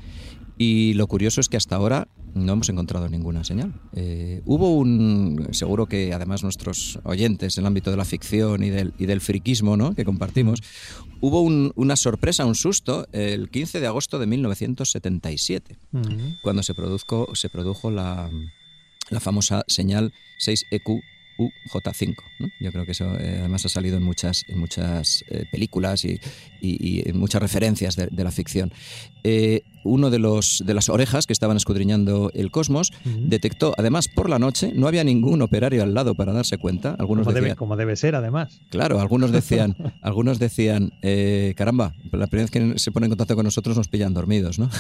Y 0.58 0.94
lo 0.94 1.06
curioso 1.06 1.40
es 1.40 1.48
que 1.48 1.56
hasta 1.56 1.76
ahora 1.76 2.08
no 2.34 2.52
hemos 2.52 2.68
encontrado 2.68 3.08
ninguna 3.08 3.44
señal. 3.44 3.72
Eh, 3.94 4.42
hubo 4.44 4.76
un, 4.76 5.48
seguro 5.52 5.86
que 5.86 6.12
además 6.12 6.42
nuestros 6.42 6.98
oyentes 7.04 7.56
en 7.56 7.62
el 7.62 7.66
ámbito 7.66 7.90
de 7.90 7.96
la 7.96 8.04
ficción 8.04 8.62
y 8.62 8.70
del, 8.70 8.94
y 8.98 9.06
del 9.06 9.20
friquismo 9.20 9.76
¿no? 9.76 9.94
que 9.94 10.04
compartimos, 10.04 10.62
hubo 11.20 11.42
una 11.42 11.96
sorpresa, 11.96 12.44
un 12.44 12.54
susto, 12.54 13.06
el 13.12 13.50
15 13.50 13.80
de 13.80 13.86
agosto 13.86 14.18
de 14.18 14.26
1977, 14.26 15.76
cuando 16.42 16.62
se, 16.62 16.74
produjo, 16.74 17.34
se 17.34 17.48
produjo 17.48 17.90
la, 17.90 18.30
la 19.10 19.20
famosa 19.20 19.64
señal 19.66 20.12
6EQ 20.40 21.02
UJ5. 21.38 22.16
Yo 22.60 22.72
creo 22.72 22.84
que 22.84 22.92
eso 22.92 23.04
eh, 23.16 23.36
además 23.38 23.64
ha 23.64 23.68
salido 23.68 23.96
en 23.96 24.02
muchas, 24.02 24.44
en 24.48 24.58
muchas 24.58 25.24
eh, 25.28 25.44
películas 25.50 26.04
y, 26.04 26.20
en 26.60 27.18
muchas 27.18 27.40
referencias 27.40 27.96
de, 27.96 28.24
la 28.24 28.32
ficción. 28.32 28.72
Eh, 29.22 29.62
uno 29.84 30.10
de, 30.10 30.18
los, 30.18 30.62
de 30.64 30.74
las 30.74 30.88
orejas 30.88 31.26
que 31.26 31.32
estaban 31.32 31.56
escudriñando 31.56 32.30
el 32.34 32.50
cosmos 32.50 32.92
detectó, 33.04 33.74
además 33.76 34.08
por 34.08 34.28
la 34.28 34.38
noche, 34.38 34.72
no 34.74 34.88
había 34.88 35.04
ningún 35.04 35.42
operario 35.42 35.82
al 35.82 35.94
lado 35.94 36.14
para 36.14 36.32
darse 36.32 36.58
cuenta. 36.58 36.96
Algunos 36.98 37.24
como, 37.24 37.34
decían, 37.34 37.44
debe, 37.44 37.56
como 37.56 37.76
debe 37.76 37.96
ser, 37.96 38.14
además. 38.14 38.60
Claro, 38.70 39.00
algunos 39.00 39.32
decían, 39.32 39.76
algunos 40.02 40.38
decían 40.38 40.92
caramba, 41.56 41.92
la 42.12 42.26
primera 42.26 42.48
vez 42.48 42.50
que 42.50 42.78
se 42.78 42.90
pone 42.92 43.06
en 43.06 43.10
contacto 43.10 43.34
con 43.34 43.44
nosotros 43.44 43.76
nos 43.76 43.88
pillan 43.88 44.14
dormidos. 44.14 44.58
¿no? 44.58 44.70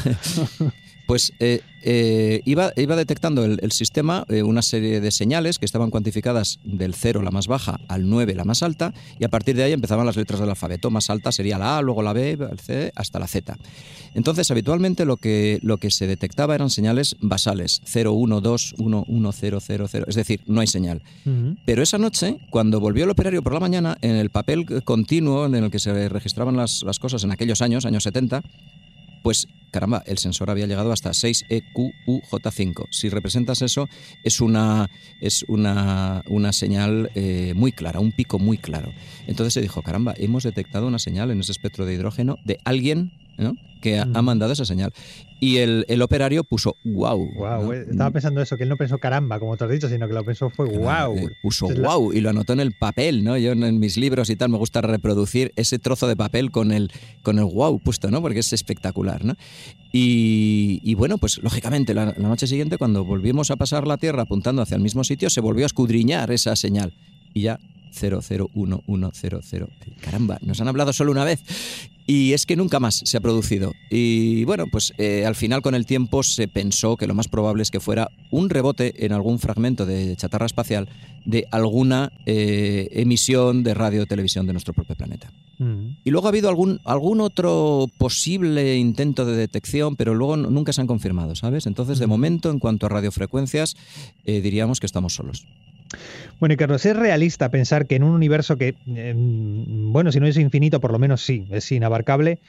pues 1.06 1.32
iba, 1.40 2.72
iba 2.76 2.96
detectando 2.96 3.44
el, 3.44 3.58
el 3.62 3.72
sistema 3.72 4.24
una 4.44 4.62
serie 4.62 5.00
de 5.00 5.10
señales 5.10 5.58
que 5.58 5.64
estaban 5.64 5.90
cuantificadas 5.90 6.58
del 6.64 6.94
0 6.94 7.22
la 7.22 7.30
más 7.30 7.46
baja 7.46 7.78
al 7.88 8.08
9 8.08 8.34
la 8.34 8.44
más 8.44 8.62
alta 8.62 8.92
y 9.18 9.24
a 9.24 9.28
partir 9.28 9.56
de 9.56 9.64
ahí 9.64 9.72
empezaban 9.72 10.06
las 10.06 10.16
letras 10.16 10.40
del 10.40 10.50
alfabeto. 10.50 10.90
Más 10.90 11.10
alta 11.10 11.32
sería 11.32 11.58
la 11.58 11.78
A, 11.78 11.82
luego 11.82 12.02
la 12.02 12.12
B, 12.12 12.32
el 12.32 12.60
C 12.60 12.92
hasta 12.94 13.18
la 13.18 13.26
Z. 13.26 13.56
Entonces, 14.14 14.50
habitualmente 14.50 14.87
lo 15.04 15.16
que, 15.16 15.58
lo 15.62 15.78
que 15.78 15.90
se 15.90 16.06
detectaba 16.06 16.54
eran 16.54 16.70
señales 16.70 17.16
basales, 17.20 17.80
0, 17.84 18.12
1, 18.12 18.40
2, 18.40 18.74
1, 18.78 19.04
1, 19.06 19.32
0, 19.32 19.58
0, 19.60 19.86
0. 19.90 20.04
Es 20.08 20.14
decir, 20.14 20.40
no 20.46 20.60
hay 20.60 20.66
señal. 20.66 21.02
Pero 21.64 21.82
esa 21.82 21.98
noche, 21.98 22.38
cuando 22.50 22.80
volvió 22.80 23.04
el 23.04 23.10
operario 23.10 23.42
por 23.42 23.54
la 23.54 23.60
mañana, 23.60 23.98
en 24.02 24.16
el 24.16 24.30
papel 24.30 24.66
continuo 24.84 25.46
en 25.46 25.54
el 25.54 25.70
que 25.70 25.78
se 25.78 26.08
registraban 26.08 26.56
las, 26.56 26.82
las 26.82 26.98
cosas 26.98 27.24
en 27.24 27.32
aquellos 27.32 27.62
años, 27.62 27.84
años 27.84 28.02
70, 28.02 28.42
pues 29.22 29.48
caramba, 29.70 30.02
el 30.06 30.18
sensor 30.18 30.50
había 30.50 30.66
llegado 30.66 30.92
hasta 30.92 31.10
6EQUJ5. 31.10 32.86
Si 32.90 33.08
representas 33.08 33.62
eso, 33.62 33.88
es 34.24 34.40
una, 34.40 34.88
es 35.20 35.44
una, 35.48 36.22
una 36.28 36.52
señal 36.52 37.10
eh, 37.14 37.52
muy 37.54 37.72
clara, 37.72 38.00
un 38.00 38.12
pico 38.12 38.38
muy 38.38 38.58
claro. 38.58 38.92
Entonces 39.26 39.54
se 39.54 39.60
dijo, 39.60 39.82
caramba, 39.82 40.14
hemos 40.16 40.44
detectado 40.44 40.86
una 40.86 40.98
señal 40.98 41.30
en 41.30 41.40
ese 41.40 41.52
espectro 41.52 41.86
de 41.86 41.94
hidrógeno 41.94 42.38
de 42.44 42.58
alguien 42.64 43.12
que 43.80 43.98
ha, 43.98 44.22
mandado 44.22 44.52
esa 44.52 44.64
señal. 44.64 44.92
Y 45.40 45.58
el, 45.58 45.84
el 45.88 46.02
operario 46.02 46.42
puso 46.42 46.76
wow. 46.84 47.30
wow 47.36 47.72
Estaba 47.72 48.10
pensando 48.10 48.42
eso, 48.42 48.56
que 48.56 48.64
él 48.64 48.68
no 48.68 48.76
pensó 48.76 48.98
caramba, 48.98 49.38
como 49.38 49.56
te 49.56 49.64
has 49.64 49.70
dicho, 49.70 49.88
sino 49.88 50.08
que 50.08 50.14
lo 50.14 50.24
pensó 50.24 50.50
fue 50.50 50.66
wow. 50.66 51.16
Eh, 51.16 51.28
puso 51.42 51.68
wow 51.68 52.12
y 52.12 52.20
lo 52.20 52.30
anotó 52.30 52.52
en 52.52 52.60
el 52.60 52.72
papel, 52.72 53.22
¿no? 53.22 53.38
Yo 53.38 53.52
en 53.52 53.78
mis 53.78 53.96
libros 53.96 54.30
y 54.30 54.36
tal 54.36 54.48
me 54.48 54.58
gusta 54.58 54.80
reproducir 54.80 55.52
ese 55.56 55.78
trozo 55.78 56.08
de 56.08 56.16
papel 56.16 56.50
con 56.50 56.72
el, 56.72 56.90
con 57.22 57.38
el 57.38 57.44
wow 57.44 57.78
puesto, 57.78 58.10
¿no? 58.10 58.20
Porque 58.20 58.40
es 58.40 58.52
espectacular, 58.52 59.24
¿no? 59.24 59.34
Y, 59.92 60.80
y 60.82 60.94
bueno, 60.94 61.18
pues 61.18 61.38
lógicamente 61.42 61.94
la, 61.94 62.06
la 62.16 62.28
noche 62.28 62.46
siguiente, 62.46 62.78
cuando 62.78 63.04
volvimos 63.04 63.50
a 63.50 63.56
pasar 63.56 63.86
la 63.86 63.96
Tierra 63.96 64.22
apuntando 64.22 64.60
hacia 64.60 64.74
el 64.74 64.82
mismo 64.82 65.04
sitio, 65.04 65.30
se 65.30 65.40
volvió 65.40 65.64
a 65.64 65.66
escudriñar 65.66 66.32
esa 66.32 66.56
señal. 66.56 66.94
Y 67.32 67.42
ya 67.42 67.60
001100. 67.92 69.68
Caramba, 70.00 70.38
nos 70.42 70.60
han 70.60 70.68
hablado 70.68 70.92
solo 70.92 71.12
una 71.12 71.24
vez. 71.24 71.42
Y 72.10 72.32
es 72.32 72.46
que 72.46 72.56
nunca 72.56 72.80
más 72.80 73.02
se 73.04 73.18
ha 73.18 73.20
producido. 73.20 73.74
Y 73.90 74.44
bueno, 74.44 74.64
pues 74.72 74.94
eh, 74.96 75.26
al 75.26 75.34
final 75.34 75.60
con 75.60 75.74
el 75.74 75.84
tiempo 75.84 76.22
se 76.22 76.48
pensó 76.48 76.96
que 76.96 77.06
lo 77.06 77.14
más 77.14 77.28
probable 77.28 77.62
es 77.62 77.70
que 77.70 77.80
fuera 77.80 78.10
un 78.30 78.48
rebote 78.48 79.04
en 79.04 79.12
algún 79.12 79.38
fragmento 79.38 79.84
de 79.84 80.16
chatarra 80.16 80.46
espacial 80.46 80.88
de 81.26 81.46
alguna 81.50 82.10
eh, 82.24 82.88
emisión 82.92 83.62
de 83.62 83.74
radio 83.74 84.04
o 84.04 84.06
televisión 84.06 84.46
de 84.46 84.54
nuestro 84.54 84.72
propio 84.72 84.96
planeta. 84.96 85.30
Mm. 85.58 85.98
Y 86.02 86.10
luego 86.10 86.26
ha 86.26 86.30
habido 86.30 86.48
algún, 86.48 86.80
algún 86.84 87.20
otro 87.20 87.90
posible 87.98 88.76
intento 88.76 89.26
de 89.26 89.36
detección, 89.36 89.96
pero 89.96 90.14
luego 90.14 90.38
nunca 90.38 90.72
se 90.72 90.80
han 90.80 90.86
confirmado, 90.86 91.34
¿sabes? 91.34 91.66
Entonces, 91.66 91.98
de 91.98 92.06
mm. 92.06 92.10
momento, 92.10 92.50
en 92.50 92.58
cuanto 92.58 92.86
a 92.86 92.88
radiofrecuencias, 92.88 93.76
eh, 94.24 94.40
diríamos 94.40 94.80
que 94.80 94.86
estamos 94.86 95.14
solos. 95.14 95.46
Bueno, 96.38 96.54
y 96.54 96.56
Carlos, 96.56 96.84
¿es 96.86 96.96
realista 96.96 97.50
pensar 97.50 97.86
que 97.86 97.96
en 97.96 98.02
un 98.02 98.12
universo 98.12 98.56
que, 98.56 98.76
em, 98.86 99.92
bueno, 99.92 100.12
si 100.12 100.20
no 100.20 100.26
es 100.26 100.36
infinito, 100.36 100.80
por 100.80 100.92
lo 100.92 100.98
menos 100.98 101.22
sí, 101.22 101.46
es 101.50 101.70
inabarcable, 101.72 102.40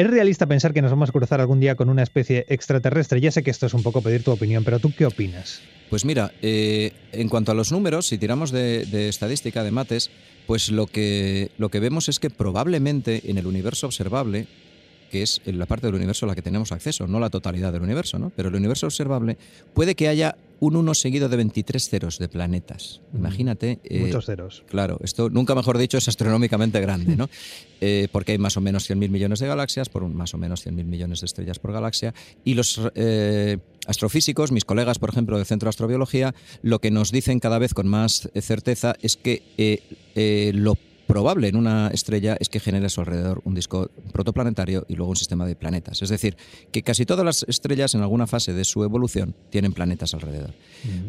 ¿Es 0.00 0.08
realista 0.08 0.46
pensar 0.46 0.72
que 0.72 0.80
nos 0.80 0.90
vamos 0.90 1.10
a 1.10 1.12
cruzar 1.12 1.42
algún 1.42 1.60
día 1.60 1.74
con 1.74 1.90
una 1.90 2.02
especie 2.02 2.46
extraterrestre? 2.48 3.20
Ya 3.20 3.30
sé 3.30 3.42
que 3.42 3.50
esto 3.50 3.66
es 3.66 3.74
un 3.74 3.82
poco 3.82 4.00
pedir 4.00 4.22
tu 4.22 4.30
opinión, 4.30 4.64
pero 4.64 4.78
¿tú 4.78 4.94
qué 4.96 5.04
opinas? 5.04 5.60
Pues 5.90 6.06
mira, 6.06 6.32
eh, 6.40 6.92
en 7.12 7.28
cuanto 7.28 7.52
a 7.52 7.54
los 7.54 7.70
números, 7.70 8.06
si 8.06 8.16
tiramos 8.16 8.50
de, 8.50 9.08
estadística, 9.10 9.62
de 9.62 9.72
mates, 9.72 10.10
pues 10.46 10.70
lo 10.70 10.86
que, 10.86 11.50
lo 11.58 11.68
que 11.68 11.80
vemos 11.80 12.08
es 12.08 12.18
que 12.18 12.30
probablemente 12.30 13.30
en 13.30 13.36
el 13.36 13.46
universo 13.46 13.88
observable, 13.88 14.46
que 15.10 15.22
es 15.22 15.42
la 15.44 15.66
parte 15.66 15.88
del 15.88 15.96
universo 15.96 16.24
a 16.24 16.28
la 16.28 16.34
que 16.34 16.40
tenemos 16.40 16.72
acceso, 16.72 17.06
no 17.06 17.20
la 17.20 17.28
totalidad 17.28 17.70
del 17.70 17.82
universo, 17.82 18.18
¿no? 18.18 18.32
pero 18.34 18.48
el 18.48 18.54
universo 18.54 18.86
observable, 18.86 19.36
puede 19.74 19.96
que 19.96 20.08
haya 20.08 20.34
un 20.60 20.76
1 20.76 20.94
seguido 20.94 21.28
de 21.28 21.36
23 21.36 21.88
ceros 21.88 22.18
de 22.18 22.28
planetas. 22.28 23.00
Imagínate. 23.14 23.80
Eh, 23.82 24.00
Muchos 24.00 24.26
ceros. 24.26 24.62
Claro, 24.68 24.98
esto 25.02 25.30
nunca 25.30 25.54
mejor 25.54 25.78
dicho 25.78 25.98
es 25.98 26.06
astronómicamente 26.06 26.80
grande, 26.80 27.16
¿no? 27.16 27.28
Eh, 27.82 28.08
porque 28.12 28.32
hay 28.32 28.38
más 28.38 28.58
o 28.58 28.60
menos 28.60 28.90
100.000 28.90 29.08
millones 29.08 29.38
de 29.38 29.46
galaxias, 29.46 29.88
por 29.88 30.02
un, 30.02 30.14
más 30.14 30.34
o 30.34 30.36
menos 30.36 30.66
100.000 30.66 30.84
millones 30.84 31.20
de 31.20 31.24
estrellas 31.24 31.58
por 31.58 31.72
galaxia. 31.72 32.12
Y 32.44 32.52
los 32.52 32.78
eh, 32.94 33.56
astrofísicos, 33.86 34.52
mis 34.52 34.66
colegas, 34.66 34.98
por 34.98 35.08
ejemplo, 35.08 35.38
del 35.38 35.46
Centro 35.46 35.64
de 35.64 35.70
Astrobiología, 35.70 36.34
lo 36.60 36.80
que 36.80 36.90
nos 36.90 37.10
dicen 37.10 37.40
cada 37.40 37.58
vez 37.58 37.72
con 37.72 37.88
más 37.88 38.28
certeza 38.34 38.96
es 39.00 39.16
que 39.16 40.52
lo 40.52 40.76
probable 41.10 41.48
en 41.48 41.56
una 41.56 41.88
estrella 41.88 42.36
es 42.38 42.48
que 42.48 42.60
genere 42.60 42.86
a 42.86 42.88
su 42.88 43.00
alrededor 43.00 43.42
un 43.44 43.52
disco 43.52 43.90
protoplanetario 44.12 44.86
y 44.88 44.94
luego 44.94 45.10
un 45.10 45.16
sistema 45.16 45.44
de 45.44 45.56
planetas. 45.56 46.02
Es 46.02 46.08
decir, 46.08 46.36
que 46.70 46.82
casi 46.82 47.04
todas 47.04 47.24
las 47.24 47.44
estrellas 47.48 47.96
en 47.96 48.02
alguna 48.02 48.28
fase 48.28 48.52
de 48.52 48.64
su 48.64 48.84
evolución 48.84 49.34
tienen 49.50 49.72
planetas 49.72 50.14
alrededor. 50.14 50.54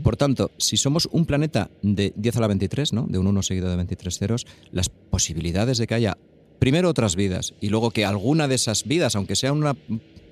Por 0.01 0.17
tanto, 0.17 0.49
si 0.57 0.75
somos 0.75 1.07
un 1.11 1.27
planeta 1.27 1.69
de 1.83 2.13
10 2.15 2.37
a 2.37 2.39
la 2.41 2.47
23, 2.47 2.93
¿no? 2.93 3.05
de 3.07 3.19
un 3.19 3.27
1 3.27 3.43
seguido 3.43 3.69
de 3.69 3.75
23 3.75 4.17
ceros, 4.17 4.47
las 4.71 4.89
posibilidades 4.89 5.77
de 5.77 5.85
que 5.85 5.93
haya 5.93 6.17
primero 6.57 6.89
otras 6.89 7.15
vidas 7.15 7.53
y 7.61 7.69
luego 7.69 7.91
que 7.91 8.03
alguna 8.03 8.47
de 8.47 8.55
esas 8.55 8.85
vidas, 8.85 9.15
aunque 9.15 9.35
sea 9.35 9.53
una 9.53 9.75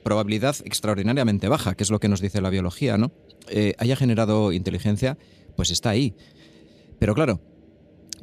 probabilidad 0.02 0.56
extraordinariamente 0.66 1.48
baja, 1.48 1.76
que 1.76 1.84
es 1.84 1.92
lo 1.92 2.00
que 2.00 2.10
nos 2.10 2.22
dice 2.22 2.42
la 2.42 2.50
biología, 2.50 2.98
¿no? 2.98 3.12
Eh, 3.50 3.76
haya 3.78 3.96
generado 3.96 4.52
inteligencia, 4.52 5.20
pues 5.56 5.70
está 5.70 5.92
ahí. 5.92 6.16
Pero 6.98 7.14
claro, 7.14 7.40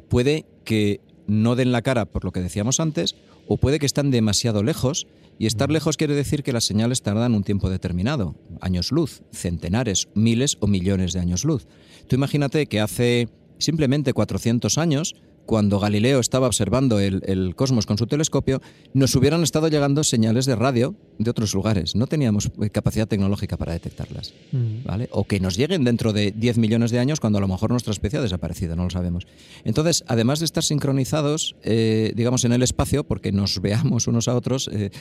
puede 0.09 0.45
que 0.65 0.99
no 1.27 1.55
den 1.55 1.71
la 1.71 1.81
cara 1.81 2.05
por 2.05 2.25
lo 2.25 2.31
que 2.31 2.41
decíamos 2.41 2.79
antes, 2.79 3.15
o 3.47 3.57
puede 3.57 3.79
que 3.79 3.85
están 3.85 4.11
demasiado 4.11 4.63
lejos, 4.63 5.07
y 5.39 5.45
estar 5.45 5.69
lejos 5.69 5.97
quiere 5.97 6.15
decir 6.15 6.43
que 6.43 6.53
las 6.53 6.65
señales 6.65 7.03
tardan 7.03 7.35
un 7.35 7.43
tiempo 7.43 7.69
determinado, 7.69 8.35
años 8.59 8.91
luz, 8.91 9.21
centenares, 9.31 10.07
miles 10.15 10.57
o 10.61 10.67
millones 10.67 11.13
de 11.13 11.19
años 11.19 11.45
luz. 11.45 11.67
Tú 12.07 12.15
imagínate 12.15 12.65
que 12.65 12.79
hace 12.79 13.29
simplemente 13.59 14.13
400 14.13 14.77
años 14.77 15.15
cuando 15.47 15.79
Galileo 15.79 16.19
estaba 16.19 16.45
observando 16.45 16.99
el, 16.99 17.23
el, 17.25 17.55
cosmos 17.55 17.87
con 17.87 17.97
su 17.97 18.05
telescopio, 18.05 18.61
nos 18.93 19.15
hubieran 19.15 19.41
estado 19.41 19.69
llegando 19.69 20.03
señales 20.03 20.45
de 20.45 20.55
radio 20.55 20.93
de 21.17 21.31
otros 21.31 21.53
lugares. 21.55 21.95
No 21.95 22.05
teníamos 22.05 22.51
eh, 22.61 22.69
capacidad 22.69 23.07
tecnológica 23.07 23.57
para 23.57 23.73
detectarlas. 23.73 24.33
Mm. 24.51 24.83
¿vale? 24.83 25.09
O 25.11 25.23
que 25.23 25.39
nos 25.39 25.57
lleguen 25.57 25.83
dentro 25.83 26.13
de 26.13 26.31
10 26.31 26.57
millones 26.57 26.91
de 26.91 26.99
años 26.99 27.19
cuando 27.19 27.39
a 27.39 27.41
lo 27.41 27.47
mejor 27.47 27.71
nuestra 27.71 27.91
especie 27.91 28.19
ha 28.19 28.21
desaparecido, 28.21 28.75
no 28.75 28.83
lo 28.83 28.89
sabemos. 28.89 29.25
Entonces, 29.63 30.03
además 30.07 30.39
de 30.39 30.45
estar 30.45 30.63
sincronizados, 30.63 31.55
eh, 31.63 32.11
digamos, 32.15 32.45
en 32.45 32.51
el 32.51 32.61
espacio, 32.61 33.05
porque 33.05 33.31
nos 33.31 33.59
veamos 33.61 34.07
unos 34.07 34.27
a 34.27 34.35
otros, 34.35 34.69
eh, 34.71 34.91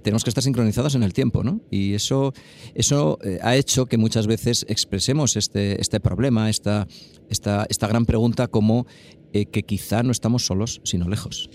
tenemos 0.00 0.24
que 0.24 0.30
estar 0.30 0.42
sincronizados 0.42 0.94
en 0.94 1.02
el 1.02 1.12
tiempo. 1.12 1.42
¿no? 1.42 1.60
Y 1.70 1.94
eso, 1.94 2.32
eso 2.74 3.18
ha 3.42 3.56
hecho 3.56 3.86
que 3.86 3.98
muchas 3.98 4.26
veces 4.26 4.64
expresemos 4.68 5.36
este, 5.36 5.80
este 5.80 6.00
problema, 6.00 6.48
esta, 6.48 6.86
esta, 7.30 7.66
esta 7.68 7.86
gran 7.86 8.06
pregunta 8.06 8.48
como 8.48 8.86
que 9.32 9.62
quizá 9.64 10.02
no 10.02 10.12
estamos 10.12 10.46
solos, 10.46 10.80
sino 10.84 11.08
lejos. 11.08 11.50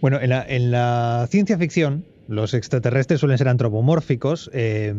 Bueno, 0.00 0.20
en 0.20 0.30
la, 0.30 0.44
en 0.48 0.70
la 0.70 1.28
ciencia 1.30 1.58
ficción, 1.58 2.04
los 2.28 2.54
extraterrestres 2.54 3.20
suelen 3.20 3.38
ser 3.38 3.48
antropomórficos. 3.48 4.50
Eh, 4.52 4.94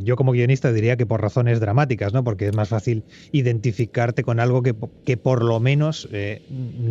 yo 0.00 0.16
como 0.16 0.32
guionista 0.32 0.72
diría 0.72 0.96
que 0.96 1.06
por 1.06 1.20
razones 1.20 1.60
dramáticas, 1.60 2.12
¿no? 2.12 2.24
Porque 2.24 2.48
es 2.48 2.54
más 2.54 2.68
fácil 2.68 3.04
identificarte 3.32 4.22
con 4.22 4.40
algo 4.40 4.62
que, 4.62 4.74
que 5.04 5.16
por 5.16 5.44
lo 5.44 5.60
menos 5.60 6.08
eh, 6.12 6.42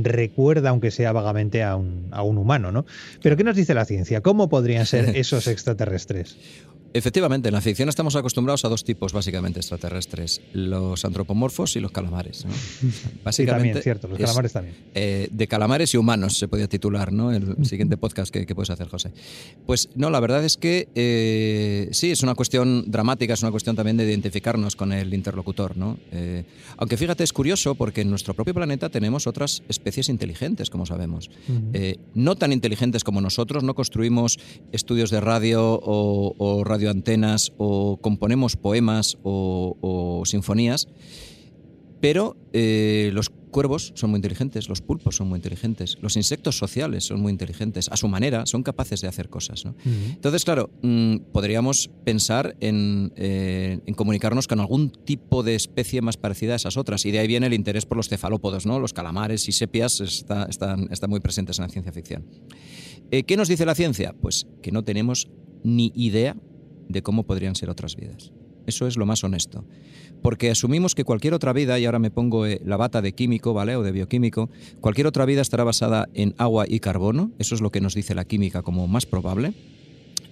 recuerda, 0.01 0.69
aunque 0.69 0.91
sea 0.91 1.11
vagamente, 1.11 1.63
a 1.63 1.75
un, 1.75 2.07
a 2.11 2.23
un 2.23 2.37
humano, 2.37 2.71
¿no? 2.71 2.85
Pero 3.21 3.35
¿qué 3.35 3.43
nos 3.43 3.55
dice 3.55 3.73
la 3.73 3.85
ciencia? 3.85 4.21
¿Cómo 4.21 4.49
podrían 4.49 4.85
ser 4.85 5.09
esos 5.17 5.47
extraterrestres? 5.47 6.37
Efectivamente, 6.95 7.50
en 7.50 7.55
la 7.55 7.62
ficción 7.62 7.89
estamos 7.89 8.15
acostumbrados 8.15 8.65
a 8.65 8.69
dos 8.69 8.83
tipos 8.83 9.13
básicamente 9.13 9.59
extraterrestres, 9.59 10.41
los 10.53 11.03
antropomorfos 11.03 11.75
y 11.75 11.79
los 11.79 11.91
calamares. 11.91 12.45
Básicamente, 13.23 13.63
también, 13.63 13.83
cierto, 13.83 14.07
los 14.07 14.19
calamares 14.19 14.53
también. 14.53 14.75
Eh, 14.93 15.27
de 15.31 15.47
calamares 15.47 15.91
y 15.95 15.97
humanos 15.97 16.38
se 16.38 16.47
podía 16.47 16.67
titular, 16.67 17.12
¿no? 17.12 17.31
El 17.31 17.55
siguiente 17.65 17.97
podcast 17.97 18.31
que, 18.31 18.45
puedes 18.53 18.69
hacer, 18.69 18.89
José. 18.89 19.12
Pues 19.65 19.89
no, 19.95 20.12
la 20.12 20.19
verdad 20.19 20.45
es 20.45 20.55
que 20.57 20.88
eh, 20.93 21.89
sí, 21.93 22.12
es 22.12 22.21
una 22.21 22.35
cuestión 22.35 22.91
dramática, 22.91 23.33
es 23.33 23.41
una 23.41 23.50
cuestión 23.50 23.75
también 23.75 23.97
de 23.97 24.03
identificarnos 24.03 24.75
con 24.75 24.93
el 24.93 25.15
interlocutor, 25.15 25.75
¿no? 25.75 25.97
Eh, 26.12 26.43
aunque 26.77 26.97
fíjate, 26.97 27.23
es 27.23 27.33
curioso 27.33 27.73
porque 27.73 28.01
en 28.01 28.12
nuestro 28.12 28.35
propio 28.35 28.53
planeta 28.53 28.89
tenemos 28.89 29.25
otras 29.25 29.63
especies 29.67 30.09
inteligentes, 30.09 30.69
como 30.69 30.85
sabemos. 30.85 31.31
no 32.13 32.35
tan 32.35 32.53
inteligentes 32.53 33.03
como 33.03 33.19
nosotros, 33.19 33.63
no 33.63 33.73
construimos 33.73 34.38
estudios 34.71 35.09
de 35.09 35.21
radio 35.21 35.79
o, 35.81 36.35
o 36.38 36.63
radio 36.63 36.82
antenas 36.89 37.51
o 37.57 37.97
componemos 38.01 38.55
poemas 38.55 39.17
o, 39.23 40.23
sinfonías, 40.25 40.87
pero 41.99 42.35
eh, 42.51 43.11
los 43.13 43.31
cuervos 43.53 43.93
son 43.95 44.09
muy 44.09 44.17
inteligentes, 44.17 44.67
los 44.67 44.81
pulpos 44.81 45.15
son 45.15 45.29
muy 45.29 45.37
inteligentes, 45.37 45.97
los 46.01 46.17
insectos 46.17 46.57
sociales 46.57 47.05
son 47.05 47.21
muy 47.21 47.31
inteligentes, 47.31 47.87
a 47.87 47.95
su 47.95 48.09
manera 48.09 48.45
son 48.45 48.63
capaces 48.63 48.99
de 48.99 49.07
hacer 49.07 49.29
cosas. 49.29 49.63
Entonces, 49.85 50.43
claro, 50.43 50.69
mm, 50.81 51.17
podríamos 51.31 51.89
pensar 52.03 52.57
eh, 52.59 53.79
en, 53.85 53.93
comunicarnos 53.93 54.47
con 54.47 54.59
algún 54.59 54.89
tipo 54.89 55.43
de 55.43 55.55
especie 55.55 56.01
más 56.01 56.17
parecida 56.17 56.53
a 56.53 56.55
esas 56.57 56.75
otras, 56.75 57.05
y 57.05 57.11
de 57.11 57.19
ahí 57.19 57.27
viene 57.27 57.47
el 57.47 57.53
interés 57.53 57.85
por 57.85 57.95
los 57.95 58.09
cefalópodos, 58.09 58.65
¿no? 58.65 58.79
los 58.79 58.91
calamares 58.91 59.47
y 59.47 59.53
sepias 59.53 60.01
está, 60.01 60.43
están, 60.49 60.89
están, 60.91 61.09
muy 61.09 61.21
presentes 61.21 61.59
en 61.59 61.63
la 61.63 61.69
ciencia 61.69 61.93
ficción. 61.93 62.25
Eh, 63.11 63.23
¿Qué 63.23 63.37
nos 63.37 63.47
dice 63.47 63.65
la 63.65 63.75
ciencia? 63.75 64.13
Pues 64.19 64.47
que 64.62 64.71
no 64.71 64.84
tenemos 64.84 65.29
ni 65.63 65.93
idea 65.95 66.36
de 66.88 67.02
cómo 67.02 67.24
podrían 67.24 67.56
ser 67.56 67.69
otras 67.69 67.96
vidas. 67.96 68.32
Eso 68.65 68.88
es 68.88 68.98
lo 68.98 69.06
más 69.06 69.24
honesto. 69.24 69.65
Porque 70.22 70.50
asumimos 70.50 70.96
que 70.96 71.04
cualquier 71.04 71.34
otra 71.34 71.52
vida, 71.52 71.78
y 71.80 71.86
ahora 71.86 72.00
me 72.00 72.12
pongo 72.12 72.46
eh, 72.46 72.62
la 72.63 72.78
bata 72.78 73.02
de 73.02 73.13
químico, 73.13 73.54
¿vale? 73.54 73.76
O 73.76 73.84
de 73.84 73.91
bioquímico, 73.91 74.50
cualquier 74.80 75.08
otra 75.08 75.26
vida 75.26 75.41
estará 75.41 75.63
basada 75.63 76.08
en 76.13 76.34
agua 76.38 76.65
y 76.67 76.80
carbono. 76.80 77.32
Eso 77.39 77.56
es 77.56 77.62
lo 77.62 77.72
que 77.72 77.82
nos 77.82 77.93
dice 77.93 78.15
la 78.15 78.26
química 78.26 78.62
como 78.62 78.88
más 78.88 79.06
probable. 79.06 79.54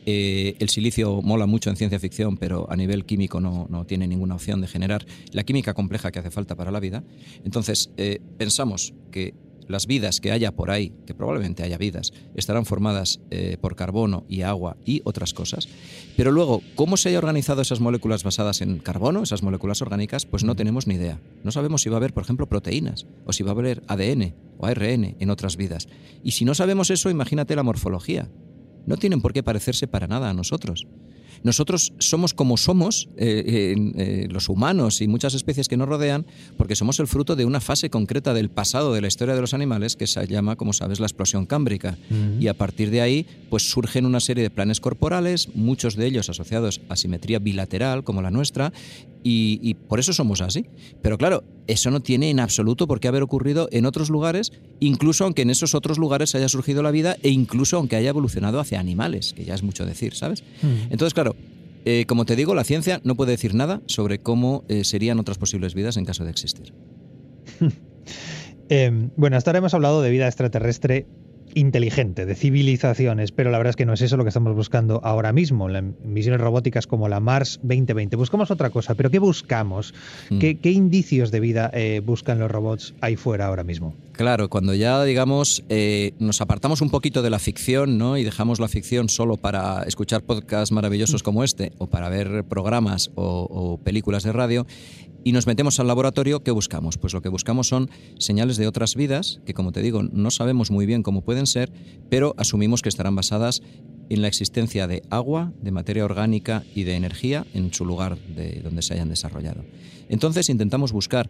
Eh, 0.06 0.56
el 0.60 0.70
silicio 0.70 1.22
mola 1.22 1.46
mucho 1.46 1.70
en 1.70 1.76
ciencia 1.76 2.00
ficción, 2.00 2.38
pero 2.38 2.72
a 2.72 2.76
nivel 2.76 3.06
químico 3.06 3.40
no, 3.40 3.86
tiene 3.86 4.08
ninguna 4.08 4.36
opción 4.36 4.62
de 4.62 4.68
generar 4.68 5.06
la 5.32 5.44
química 5.44 5.74
compleja 5.74 6.12
que 6.12 6.20
hace 6.20 6.32
falta 6.32 6.56
para 6.56 6.72
la 6.72 6.80
vida. 6.80 7.04
Entonces, 7.44 7.92
eh, 7.98 8.20
pensamos 8.38 8.94
que 9.12 9.36
las 9.72 9.88
vidas 9.88 10.20
que 10.20 10.32
haya 10.32 10.52
por 10.52 10.70
ahí, 10.70 10.94
que 11.06 11.14
probablemente 11.14 11.64
haya 11.64 11.78
vidas, 11.78 12.14
estarán 12.36 12.66
formadas 12.66 13.20
eh, 13.32 13.58
por 13.60 13.76
carbono 13.76 14.26
y 14.28 14.42
agua 14.42 14.78
y 14.86 15.02
otras 15.06 15.34
cosas. 15.34 15.68
Pero 16.16 16.32
luego, 16.32 16.62
¿cómo 16.76 16.98
se 16.98 17.10
haya 17.10 17.18
organizado 17.18 17.62
esas 17.62 17.80
moléculas 17.80 18.24
basadas 18.24 18.62
en 18.62 18.80
carbono, 18.80 19.24
esas 19.24 19.44
moléculas 19.44 19.82
orgánicas? 19.82 20.26
Pues 20.26 20.44
no 20.44 20.56
tenemos 20.56 20.88
ni 20.88 20.96
idea. 20.96 21.20
No 21.44 21.52
sabemos 21.52 21.82
si 21.82 21.90
va 21.90 21.96
a 21.96 21.98
haber, 21.98 22.14
por 22.14 22.24
ejemplo, 22.24 22.48
proteínas, 22.48 23.08
o 23.26 23.34
si 23.34 23.44
va 23.44 23.52
a 23.52 23.54
haber 23.54 23.84
ADN 23.88 24.36
o 24.58 24.68
ARN 24.68 25.16
en 25.20 25.30
otras 25.30 25.58
vidas. 25.58 25.88
Y 26.24 26.32
si 26.32 26.46
no 26.46 26.54
sabemos 26.54 26.90
eso, 26.92 27.10
imagínate 27.10 27.56
la 27.56 27.64
morfología. 27.64 28.30
No 28.86 28.98
tienen 28.98 29.22
por 29.22 29.34
qué 29.34 29.44
parecerse 29.44 29.88
para 29.88 30.08
nada 30.08 30.30
a 30.30 30.34
nosotros. 30.34 30.88
Nosotros 31.44 31.94
somos 32.00 32.34
como 32.34 32.58
somos, 32.58 33.10
eh, 33.18 33.76
eh, 33.98 34.28
los 34.30 34.50
humanos 34.50 35.02
y 35.02 35.08
muchas 35.08 35.34
especies 35.34 35.68
que 35.68 35.78
nos 35.78 35.88
rodean, 35.88 36.26
porque 36.58 36.76
somos 36.76 37.00
el 37.00 37.08
fruto 37.08 37.36
de 37.36 37.46
una 37.46 37.60
fase 37.60 37.90
concreta 37.90 38.34
del 38.34 38.50
pasado 38.50 38.94
de 38.94 39.02
la 39.02 39.08
historia 39.08 39.36
de 39.36 39.42
los 39.42 39.54
animales 39.54 39.96
que 39.96 40.08
se 40.08 40.26
llama, 40.28 40.56
como 40.56 40.74
sabes, 40.74 41.00
la 41.00 41.08
explosión 41.08 41.46
cámbrica. 41.46 41.98
Y 42.40 42.48
a 42.48 42.54
partir 42.54 42.92
de 42.92 43.02
ahí, 43.02 43.26
pues 43.50 43.70
surgen 43.70 44.06
una 44.06 44.20
serie 44.20 44.44
de 44.44 44.50
planes 44.50 44.80
corporales, 44.80 45.50
muchos 45.56 45.96
de 45.96 46.08
ellos 46.08 46.30
asociados 46.30 46.82
a 46.90 46.96
simetría 46.96 47.40
bilateral, 47.40 48.04
como 48.04 48.22
la 48.22 48.32
nuestra, 48.32 48.72
y, 49.24 49.76
por 49.88 50.00
eso 50.00 50.14
somos 50.14 50.42
así. 50.42 50.66
Pero 51.02 51.18
claro, 51.18 51.44
eso 51.68 51.92
no 51.92 52.00
tiene 52.00 52.30
en 52.30 52.40
absoluto 52.40 52.88
por 52.88 53.00
qué 53.00 53.08
haber 53.08 53.22
ocurrido 53.24 53.70
en 53.72 53.86
otros 53.86 54.10
lugares, 54.10 54.52
incluso 54.80 55.24
aunque 55.24 55.44
en 55.44 55.50
esos 55.50 55.76
otros 55.76 55.98
lugares 56.00 56.34
haya 56.36 56.50
surgido 56.50 56.82
la 56.82 56.92
vida 56.92 57.18
e 57.22 57.30
incluso 57.30 57.78
aunque 57.78 57.96
haya 57.96 58.10
evolucionado 58.10 58.60
hacia 58.60 58.80
animales, 58.80 59.34
que 59.34 59.46
ya 59.46 59.54
es 59.54 59.64
mucho 59.64 59.86
decir, 59.86 60.16
¿sabes? 60.16 60.44
Entonces, 60.90 61.14
claro, 61.14 61.31
eh, 61.86 62.06
como 62.08 62.26
te 62.26 62.36
digo, 62.36 62.56
la 62.56 62.64
ciencia 62.64 63.02
no 63.04 63.16
puede 63.16 63.32
decir 63.32 63.56
nada 63.56 63.82
sobre 63.88 64.20
cómo 64.20 64.64
eh, 64.68 64.84
serían 64.84 65.20
otras 65.20 65.38
posibles 65.38 65.74
vidas 65.74 65.98
en 65.98 66.06
caso 66.06 66.24
de 66.24 66.32
existir. 66.32 66.74
Em, 68.74 69.10
bueno, 69.18 69.36
hasta 69.36 69.52
ahora 69.52 69.58
hemos 69.58 69.74
hablado 69.74 70.02
de 70.02 70.10
vida 70.12 70.28
extraterrestre 70.28 71.06
inteligente, 71.56 72.26
de 72.26 72.36
civilizaciones, 72.36 73.32
pero 73.32 73.52
la 73.52 73.58
verdad 73.58 73.72
es 73.72 73.76
que 73.76 73.86
no 73.86 73.94
es 73.94 74.02
eso 74.02 74.18
lo 74.18 74.24
que 74.24 74.30
estamos 74.30 74.56
buscando 74.56 75.02
ahora 75.04 75.34
mismo, 75.34 75.70
en 75.70 75.96
misiones 76.04 76.42
robóticas 76.42 76.88
como 76.88 77.10
la 77.10 77.20
Mars 77.20 77.60
2020. 77.64 78.16
Buscamos 78.16 78.52
otra 78.52 78.70
cosa, 78.70 78.96
pero 78.96 79.10
¿qué 79.10 79.20
buscamos? 79.20 79.94
Mm. 80.30 80.40
¿Qué, 80.40 80.72
indicios 80.72 81.32
de 81.32 81.40
vida 81.40 81.70
eh, 81.74 82.02
buscan 82.04 82.40
los 82.40 82.50
robots 82.50 82.94
ahí 83.02 83.16
fuera 83.16 83.48
ahora 83.48 83.64
mismo? 83.64 83.94
Claro, 84.14 84.50
cuando 84.50 84.74
ya, 84.74 85.04
digamos, 85.04 85.64
eh, 85.70 86.14
nos 86.20 86.42
apartamos 86.42 86.82
un 86.82 86.90
poquito 86.90 87.22
de 87.22 87.30
la 87.30 87.40
ficción 87.40 87.98
¿no? 87.98 88.18
y 88.18 88.24
dejamos 88.24 88.60
la 88.60 88.68
ficción 88.68 89.10
solo 89.10 89.38
para 89.38 89.84
escuchar 89.84 90.22
podcasts 90.22 90.72
maravillosos 90.72 91.22
mm. 91.22 91.26
como 91.26 91.44
este 91.44 91.72
o 91.78 91.88
para 91.88 92.10
ver 92.10 92.44
programas 92.46 93.12
o 93.16 93.80
películas 93.84 94.24
de 94.24 94.32
radio, 94.32 94.66
y 95.24 95.32
nos 95.32 95.48
metemos 95.48 95.80
al 95.80 95.88
laboratorio, 95.88 96.42
¿qué 96.44 96.52
buscamos? 96.52 96.98
Pues 96.98 97.14
lo 97.14 97.22
que 97.22 97.30
buscamos 97.30 97.68
son 97.68 97.90
señales 98.18 98.58
de 98.58 98.68
otras 98.68 98.96
vidas, 98.96 99.40
que 99.46 99.54
como 99.54 99.72
te 99.72 99.82
digo, 99.82 100.04
no 100.04 100.32
sabemos 100.32 100.72
muy 100.72 100.86
bien 100.86 101.04
cómo 101.04 101.22
pueden 101.22 101.48
ser, 101.48 101.72
pero 102.10 102.34
asumimos 102.38 102.82
que 102.82 102.90
estarán 102.90 103.16
basadas 103.16 103.62
en 104.10 104.22
la 104.22 104.28
existencia 104.28 104.88
de 104.88 105.04
agua, 105.10 105.54
de 105.62 105.72
materia 105.72 106.06
orgánica 106.06 106.64
y 106.76 106.84
de 106.84 106.96
energía 106.96 107.46
en 107.54 107.74
su 107.74 107.86
lugar 107.86 108.18
de 108.36 108.62
donde 108.62 108.82
se 108.82 108.94
hayan 108.96 109.10
desarrollado. 109.10 109.64
Entonces 110.10 110.50
intentamos 110.50 110.92
buscar 110.92 111.30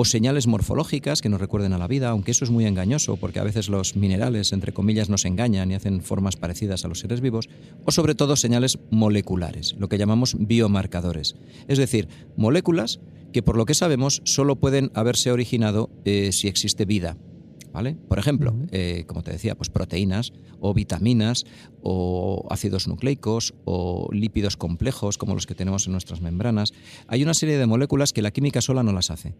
o 0.00 0.04
señales 0.04 0.46
morfológicas 0.46 1.20
que 1.20 1.28
nos 1.28 1.40
recuerden 1.40 1.72
a 1.72 1.78
la 1.78 1.88
vida, 1.88 2.10
aunque 2.10 2.30
eso 2.30 2.44
es 2.44 2.52
muy 2.52 2.66
engañoso 2.66 3.16
porque 3.16 3.40
a 3.40 3.42
veces 3.42 3.68
los 3.68 3.96
minerales, 3.96 4.52
entre 4.52 4.72
comillas, 4.72 5.08
nos 5.08 5.24
engañan 5.24 5.72
y 5.72 5.74
hacen 5.74 6.02
formas 6.02 6.36
parecidas 6.36 6.84
a 6.84 6.88
los 6.88 7.00
seres 7.00 7.20
vivos, 7.20 7.48
o 7.84 7.90
sobre 7.90 8.14
todo 8.14 8.36
señales 8.36 8.78
moleculares, 8.92 9.74
lo 9.76 9.88
que 9.88 9.98
llamamos 9.98 10.36
biomarcadores, 10.38 11.34
es 11.66 11.78
decir, 11.78 12.06
moléculas 12.36 13.00
que 13.32 13.42
por 13.42 13.56
lo 13.56 13.66
que 13.66 13.74
sabemos 13.74 14.22
solo 14.24 14.54
pueden 14.54 14.92
haberse 14.94 15.32
originado 15.32 15.90
eh, 16.04 16.30
si 16.30 16.46
existe 16.46 16.84
vida. 16.84 17.16
¿Vale? 17.70 17.96
Por 18.08 18.18
ejemplo, 18.18 18.56
eh, 18.70 19.04
como 19.06 19.22
te 19.22 19.30
decía, 19.30 19.54
pues 19.54 19.68
proteínas 19.68 20.32
o 20.58 20.72
vitaminas 20.72 21.44
o 21.82 22.46
ácidos 22.50 22.88
nucleicos 22.88 23.54
o 23.66 24.08
lípidos 24.10 24.56
complejos 24.56 25.18
como 25.18 25.34
los 25.34 25.46
que 25.46 25.54
tenemos 25.54 25.86
en 25.86 25.92
nuestras 25.92 26.22
membranas. 26.22 26.72
Hay 27.08 27.22
una 27.22 27.34
serie 27.34 27.58
de 27.58 27.66
moléculas 27.66 28.14
que 28.14 28.22
la 28.22 28.30
química 28.30 28.62
sola 28.62 28.82
no 28.82 28.92
las 28.92 29.10
hace 29.10 29.34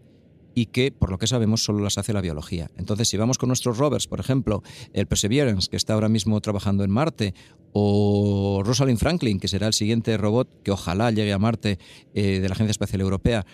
y 0.55 0.67
que, 0.67 0.91
por 0.91 1.11
lo 1.11 1.17
que 1.17 1.27
sabemos, 1.27 1.63
solo 1.63 1.83
las 1.83 1.97
hace 1.97 2.13
la 2.13 2.21
biología. 2.21 2.69
Entonces, 2.77 3.07
si 3.07 3.17
vamos 3.17 3.37
con 3.37 3.47
nuestros 3.47 3.77
rovers, 3.77 4.07
por 4.07 4.19
ejemplo, 4.19 4.63
el 4.93 5.07
Perseverance, 5.07 5.69
que 5.69 5.77
está 5.77 5.93
ahora 5.93 6.09
mismo 6.09 6.39
trabajando 6.41 6.83
en 6.83 6.91
Marte, 6.91 7.33
o 7.71 8.63
Rosalind 8.65 8.99
Franklin, 8.99 9.39
que 9.39 9.47
será 9.47 9.67
el 9.67 9.73
siguiente 9.73 10.17
robot 10.17 10.49
que 10.63 10.71
ojalá 10.71 11.11
llegue 11.11 11.33
a 11.33 11.39
Marte 11.39 11.77
eh, 12.13 12.39
de 12.39 12.49
la 12.49 12.53
Agencia 12.53 12.71
Espacial 12.71 13.01
Europea, 13.01 13.45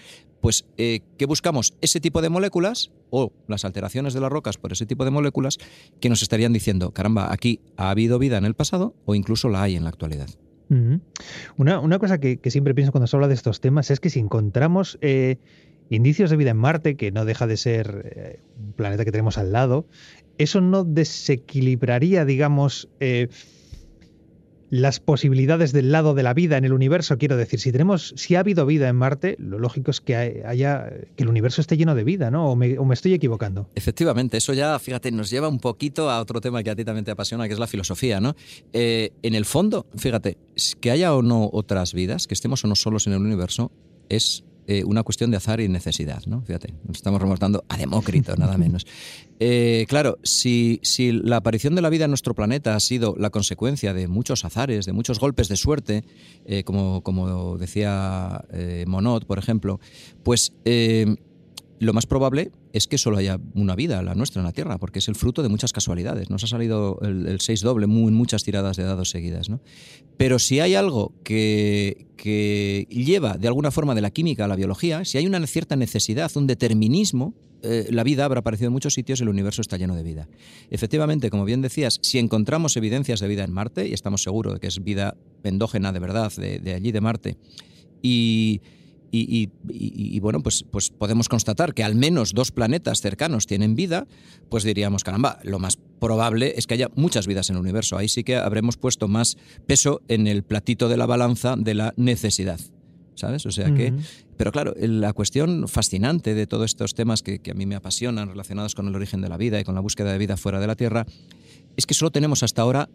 pues, 0.46 0.66
eh, 0.78 1.00
¿qué 1.18 1.26
buscamos? 1.26 1.74
Ese 1.82 2.00
tipo 2.00 2.22
de 2.22 2.30
moléculas 2.30 2.92
o 3.10 3.32
las 3.48 3.66
alteraciones 3.66 4.14
de 4.14 4.20
las 4.20 4.32
rocas 4.32 4.58
por 4.58 4.72
ese 4.72 4.86
tipo 4.86 5.04
de 5.04 5.10
moléculas 5.10 5.58
que 6.00 6.08
nos 6.08 6.22
estarían 6.22 6.54
diciendo, 6.54 6.92
caramba, 6.92 7.34
aquí 7.34 7.62
ha 7.78 7.90
habido 7.90 8.20
vida 8.20 8.38
en 8.38 8.46
el 8.46 8.54
pasado 8.54 8.94
o 9.06 9.16
incluso 9.16 9.50
la 9.50 9.64
hay 9.64 9.76
en 9.76 9.86
la 9.86 9.90
actualidad. 9.90 10.30
una, 11.58 12.00
cosa 12.00 12.20
que, 12.20 12.40
siempre 12.46 12.76
pienso 12.76 12.92
cuando 12.92 13.08
se 13.08 13.16
habla 13.16 13.28
de 13.28 13.34
estos 13.34 13.60
temas 13.60 13.90
es 13.90 14.00
que 14.00 14.12
si 14.12 14.20
encontramos 14.20 15.00
eh, 15.02 15.38
indicios 15.90 16.30
de 16.30 16.38
vida 16.38 16.52
en 16.52 16.58
Marte, 16.58 16.96
que 16.96 17.12
no 17.12 17.26
deja 17.26 17.48
de 17.48 17.58
ser 17.58 18.12
eh, 18.16 18.40
un 18.58 18.74
planeta 18.74 19.06
que 19.06 19.12
tenemos 19.12 19.38
al 19.38 19.52
lado, 19.52 19.88
¿eso 20.38 20.62
no 20.62 20.84
desequilibraría, 20.84 22.26
digamos, 22.26 22.90
eh, 23.00 23.30
las 24.70 25.00
posibilidades 25.00 25.72
del 25.72 25.92
lado 25.92 26.14
de 26.16 26.24
la 26.24 26.34
vida 26.34 26.58
en 26.58 26.66
el 26.66 26.74
universo. 26.74 27.18
Quiero 27.18 27.38
decir, 27.38 27.60
si 27.60 27.72
tenemos, 27.72 28.14
si 28.18 28.36
ha 28.36 28.40
habido 28.40 28.66
vida 28.66 28.90
en 28.90 28.96
Marte, 28.96 29.36
lo 29.40 29.60
lógico 29.60 29.92
es 29.92 30.02
que 30.02 30.44
haya 30.46 30.90
que 31.16 31.24
el 31.24 31.30
universo 31.30 31.62
esté 31.62 31.78
lleno 31.78 31.96
de 31.96 32.04
vida, 32.04 32.32
¿no? 32.32 32.52
O 32.52 32.56
me, 32.56 32.76
estoy 32.92 33.14
equivocando. 33.14 33.70
Efectivamente, 33.76 34.38
eso 34.38 34.54
ya, 34.54 34.78
fíjate, 34.80 35.12
nos 35.12 35.30
lleva 35.30 35.48
un 35.48 35.60
poquito 35.60 36.10
a 36.10 36.20
otro 36.20 36.42
tema 36.42 36.64
que 36.64 36.72
a 36.72 36.76
ti 36.76 36.84
también 36.84 37.06
te 37.06 37.12
apasiona, 37.12 37.48
que 37.48 37.54
es 37.54 37.60
la 37.60 37.68
filosofía, 37.68 38.20
¿no? 38.20 38.36
Eh, 38.74 39.12
en 39.22 39.36
el 39.36 39.46
fondo, 39.46 39.86
fíjate, 39.96 40.38
que 40.82 40.92
haya 40.92 41.14
o 41.16 41.22
no 41.22 41.50
otras 41.54 41.94
vidas, 41.94 42.28
que 42.28 42.34
estemos 42.34 42.64
o 42.66 42.68
no 42.68 42.76
solos 42.76 43.08
en 43.08 43.14
el 43.14 43.20
universo, 43.20 43.72
es 44.10 44.44
eh, 44.68 44.84
una 44.84 45.04
cuestión 45.04 45.32
de 45.32 45.38
azar 45.38 45.60
y 45.60 45.68
necesidad, 45.68 46.24
¿no? 46.26 46.42
Fíjate, 46.42 46.74
nos 46.88 46.98
estamos 46.98 47.22
remontando 47.22 47.64
a 47.70 47.78
Demócrito, 47.78 48.36
nada 48.36 48.58
menos. 48.58 48.86
Eh, 49.40 49.86
claro, 49.88 50.18
si, 50.24 50.80
si, 50.82 51.12
la 51.12 51.38
aparición 51.38 51.76
de 51.76 51.82
la 51.82 51.90
vida 51.90 52.06
en 52.06 52.12
nuestro 52.12 52.34
planeta 52.34 52.76
ha 52.76 52.80
sido 52.80 53.16
la 53.18 53.30
consecuencia 53.30 53.94
de 53.94 54.08
muchos 54.08 54.44
azares, 54.44 54.86
de 54.86 54.94
muchos 54.94 55.20
golpes 55.20 55.50
de 55.50 55.58
suerte, 55.58 56.04
eh, 56.46 56.64
como, 56.64 57.02
como 57.02 57.58
decía 57.58 58.44
Monod, 58.88 59.26
por 59.26 59.38
ejemplo, 59.38 59.80
pues 60.24 60.52
lo 61.80 61.94
más 61.94 62.06
probable 62.06 62.52
es 62.74 62.88
que 62.88 62.98
solo 62.98 63.18
haya 63.18 63.40
una 63.54 63.76
vida, 63.76 64.02
la 64.02 64.16
nuestra, 64.16 64.42
en 64.42 64.46
la 64.46 64.54
Tierra, 64.54 64.78
porque 64.78 65.00
es 65.00 65.08
el 65.08 65.16
fruto 65.16 65.44
de 65.44 65.50
muchas 65.50 65.74
casualidades. 65.74 66.30
Nos 66.30 66.44
ha 66.44 66.48
salido 66.48 67.00
el, 67.02 67.40
6 67.40 67.62
doble 67.62 67.86
en 67.86 68.14
muchas 68.14 68.44
tiradas 68.44 68.78
de 68.78 68.84
dados 68.84 69.10
seguidas. 69.10 69.50
¿no? 69.50 69.60
Pero 70.18 70.40
si 70.40 70.60
hay 70.60 70.76
algo 70.76 71.14
que, 71.24 72.08
que, 72.16 72.88
lleva 72.90 73.38
de 73.38 73.48
alguna 73.48 73.72
forma 73.72 73.94
de 73.94 74.02
la 74.02 74.12
química 74.12 74.46
a 74.46 74.48
la 74.48 74.56
biología, 74.56 75.04
si 75.04 75.18
hay 75.18 75.26
una 75.26 75.46
cierta 75.48 75.76
necesidad, 75.76 76.32
un 76.36 76.48
determinismo, 76.48 77.34
eh, 77.62 77.88
la 77.90 78.04
vida 78.04 78.26
habrá 78.26 78.40
aparecido 78.40 78.68
en 78.68 78.74
muchos 78.74 78.94
sitios 78.94 79.20
y 79.20 79.24
el 79.24 79.30
universo 79.30 79.62
está 79.62 79.78
lleno 79.78 79.96
de 79.96 80.04
vida. 80.04 80.30
Efectivamente, 80.70 81.30
como 81.30 81.46
bien 81.46 81.62
decías, 81.62 82.00
si 82.02 82.20
encontramos 82.20 82.78
evidencias 82.78 83.20
de 83.20 83.28
vida 83.28 83.44
en 83.44 83.52
Marte, 83.52 83.88
y 83.88 83.94
estamos 83.94 84.24
seguros 84.24 84.54
de 84.54 84.60
que 84.60 84.68
es 84.68 84.84
vida 84.84 85.18
endógena 85.44 85.92
de 85.92 86.00
verdad, 86.00 86.32
de, 86.38 86.60
de 86.60 86.74
allí 86.74 86.92
de 86.92 87.02
Marte, 87.02 87.38
y 88.02 88.62
y, 89.12 90.20
bueno, 90.20 90.42
pues, 90.42 90.66
pues 90.70 90.90
podemos 90.90 91.30
constatar 91.30 91.74
que 91.74 91.84
al 91.84 91.96
menos 91.96 92.34
dos 92.34 92.52
planetas 92.52 93.02
cercanos 93.02 93.48
tienen 93.48 93.76
vida, 93.76 94.08
pues 94.50 94.64
diríamos, 94.64 95.04
caramba, 95.04 95.40
lo 95.44 95.60
más 95.60 95.78
probable 96.00 96.54
es 96.58 96.68
que 96.68 96.74
haya 96.74 96.90
muchas 96.96 97.28
vidas 97.28 97.50
en 97.50 97.56
el 97.56 97.62
universo. 97.62 97.98
Ahí 97.98 98.10
sí 98.10 98.24
que 98.24 98.36
habremos 98.36 98.78
puesto 98.78 99.08
más 99.08 99.38
peso 99.66 100.02
en 100.08 100.28
el 100.28 100.44
platito 100.44 100.90
de 100.90 100.98
la 100.98 101.06
balanza 101.06 101.56
de 101.58 101.74
la 101.74 101.94
necesidad. 101.98 102.60
¿Sabes? 103.16 103.46
O 103.46 103.52
sea 103.52 103.74
que. 103.74 103.94
Pero 104.36 104.52
claro, 104.52 104.74
la 104.78 105.14
cuestión 105.14 105.70
fascinante 105.70 106.34
de 106.34 106.48
todos 106.48 106.66
estos 106.66 106.94
temas 106.94 107.24
que, 107.24 107.40
que 107.40 107.52
a 107.52 107.54
mí 107.54 107.66
me 107.66 107.76
apasionan 107.76 108.28
relacionados 108.28 108.76
con 108.76 108.90
el 108.90 108.96
origen 108.96 109.22
de 109.22 109.30
la 109.30 109.38
vida 109.38 109.58
y 109.58 109.64
con 109.64 109.74
la 109.74 109.80
búsqueda 109.80 110.12
de 110.12 110.18
vida 110.18 110.36
fuera 110.36 110.60
de 110.60 110.68
la 110.68 110.76
Tierra 110.76 111.06
es 111.78 111.86
que 111.86 111.94
solo 111.94 112.12
tenemos 112.12 112.44
hasta 112.44 112.62
ahora 112.62 112.90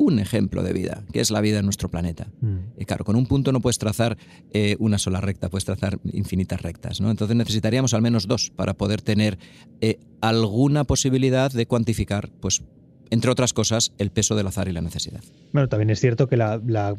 un 0.00 0.18
ejemplo 0.18 0.62
de 0.62 0.72
vida, 0.72 1.04
que 1.12 1.20
es 1.20 1.30
la 1.30 1.42
vida 1.42 1.58
en 1.58 1.66
nuestro 1.66 1.90
planeta. 1.90 2.26
Mm. 2.40 2.80
Y 2.80 2.86
claro, 2.86 3.04
con 3.04 3.16
un 3.16 3.26
punto 3.26 3.52
no 3.52 3.60
puedes 3.60 3.76
trazar 3.76 4.16
eh, 4.50 4.76
una 4.78 4.96
sola 4.96 5.20
recta, 5.20 5.50
puedes 5.50 5.66
trazar 5.66 5.98
infinitas 6.10 6.62
rectas. 6.62 7.02
¿no? 7.02 7.10
Entonces 7.10 7.36
necesitaríamos 7.36 7.92
al 7.92 8.00
menos 8.00 8.26
dos 8.26 8.50
para 8.50 8.72
poder 8.72 9.02
tener 9.02 9.38
eh, 9.82 9.98
alguna 10.22 10.84
posibilidad 10.84 11.52
de 11.52 11.66
cuantificar, 11.66 12.30
pues, 12.40 12.62
entre 13.10 13.30
otras 13.30 13.52
cosas, 13.52 13.92
el 13.98 14.10
peso 14.10 14.36
del 14.36 14.46
azar 14.46 14.68
y 14.68 14.72
la 14.72 14.80
necesidad. 14.80 15.22
Bueno, 15.52 15.68
también 15.68 15.90
es 15.90 16.00
cierto 16.00 16.28
que 16.28 16.38
la 16.38 16.62
la 16.64 16.96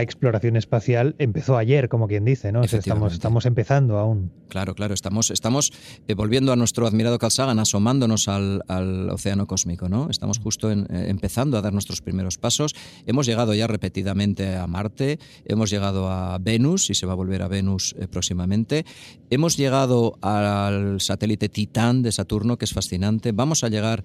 exploración 0.00 0.56
espacial 0.56 1.14
empezó 1.18 1.56
ayer, 1.56 1.88
como 1.88 2.08
quien 2.08 2.24
dice, 2.24 2.52
¿no? 2.52 2.62
estamos, 2.62 3.12
estamos 3.12 3.46
empezando 3.46 3.98
aún. 3.98 4.32
Claro, 4.48 4.74
claro, 4.74 4.94
estamos, 4.94 5.30
estamos 5.30 5.72
eh, 6.08 6.14
volviendo 6.14 6.52
a 6.52 6.56
nuestro 6.56 6.86
admirado 6.86 7.18
Carl 7.18 7.30
Sagan, 7.30 7.58
asomándonos 7.58 8.28
al, 8.28 8.62
océano 9.10 9.46
cósmico, 9.46 9.88
¿no? 9.88 10.10
Estamos 10.10 10.38
justo 10.38 10.70
eh, 10.70 10.84
empezando 10.90 11.56
a 11.56 11.62
dar 11.62 11.72
nuestros 11.72 12.02
primeros 12.02 12.38
pasos. 12.38 12.74
Hemos 13.06 13.26
llegado 13.26 13.54
ya 13.54 13.66
repetidamente 13.66 14.56
a 14.56 14.66
Marte, 14.66 15.18
hemos 15.44 15.70
llegado 15.70 16.10
a 16.10 16.38
Venus 16.38 16.90
y 16.90 16.94
se 16.94 17.06
va 17.06 17.12
a 17.12 17.16
volver 17.16 17.42
a 17.42 17.48
Venus 17.48 17.94
eh, 17.98 18.08
próximamente. 18.08 18.84
Hemos 19.30 19.56
llegado 19.56 20.18
al 20.20 21.00
satélite 21.00 21.48
Titán 21.48 22.02
de 22.02 22.10
Saturno, 22.10 22.58
que 22.58 22.64
es 22.64 22.72
fascinante. 22.72 23.32
Vamos 23.32 23.62
a 23.62 23.68
llegar, 23.68 24.02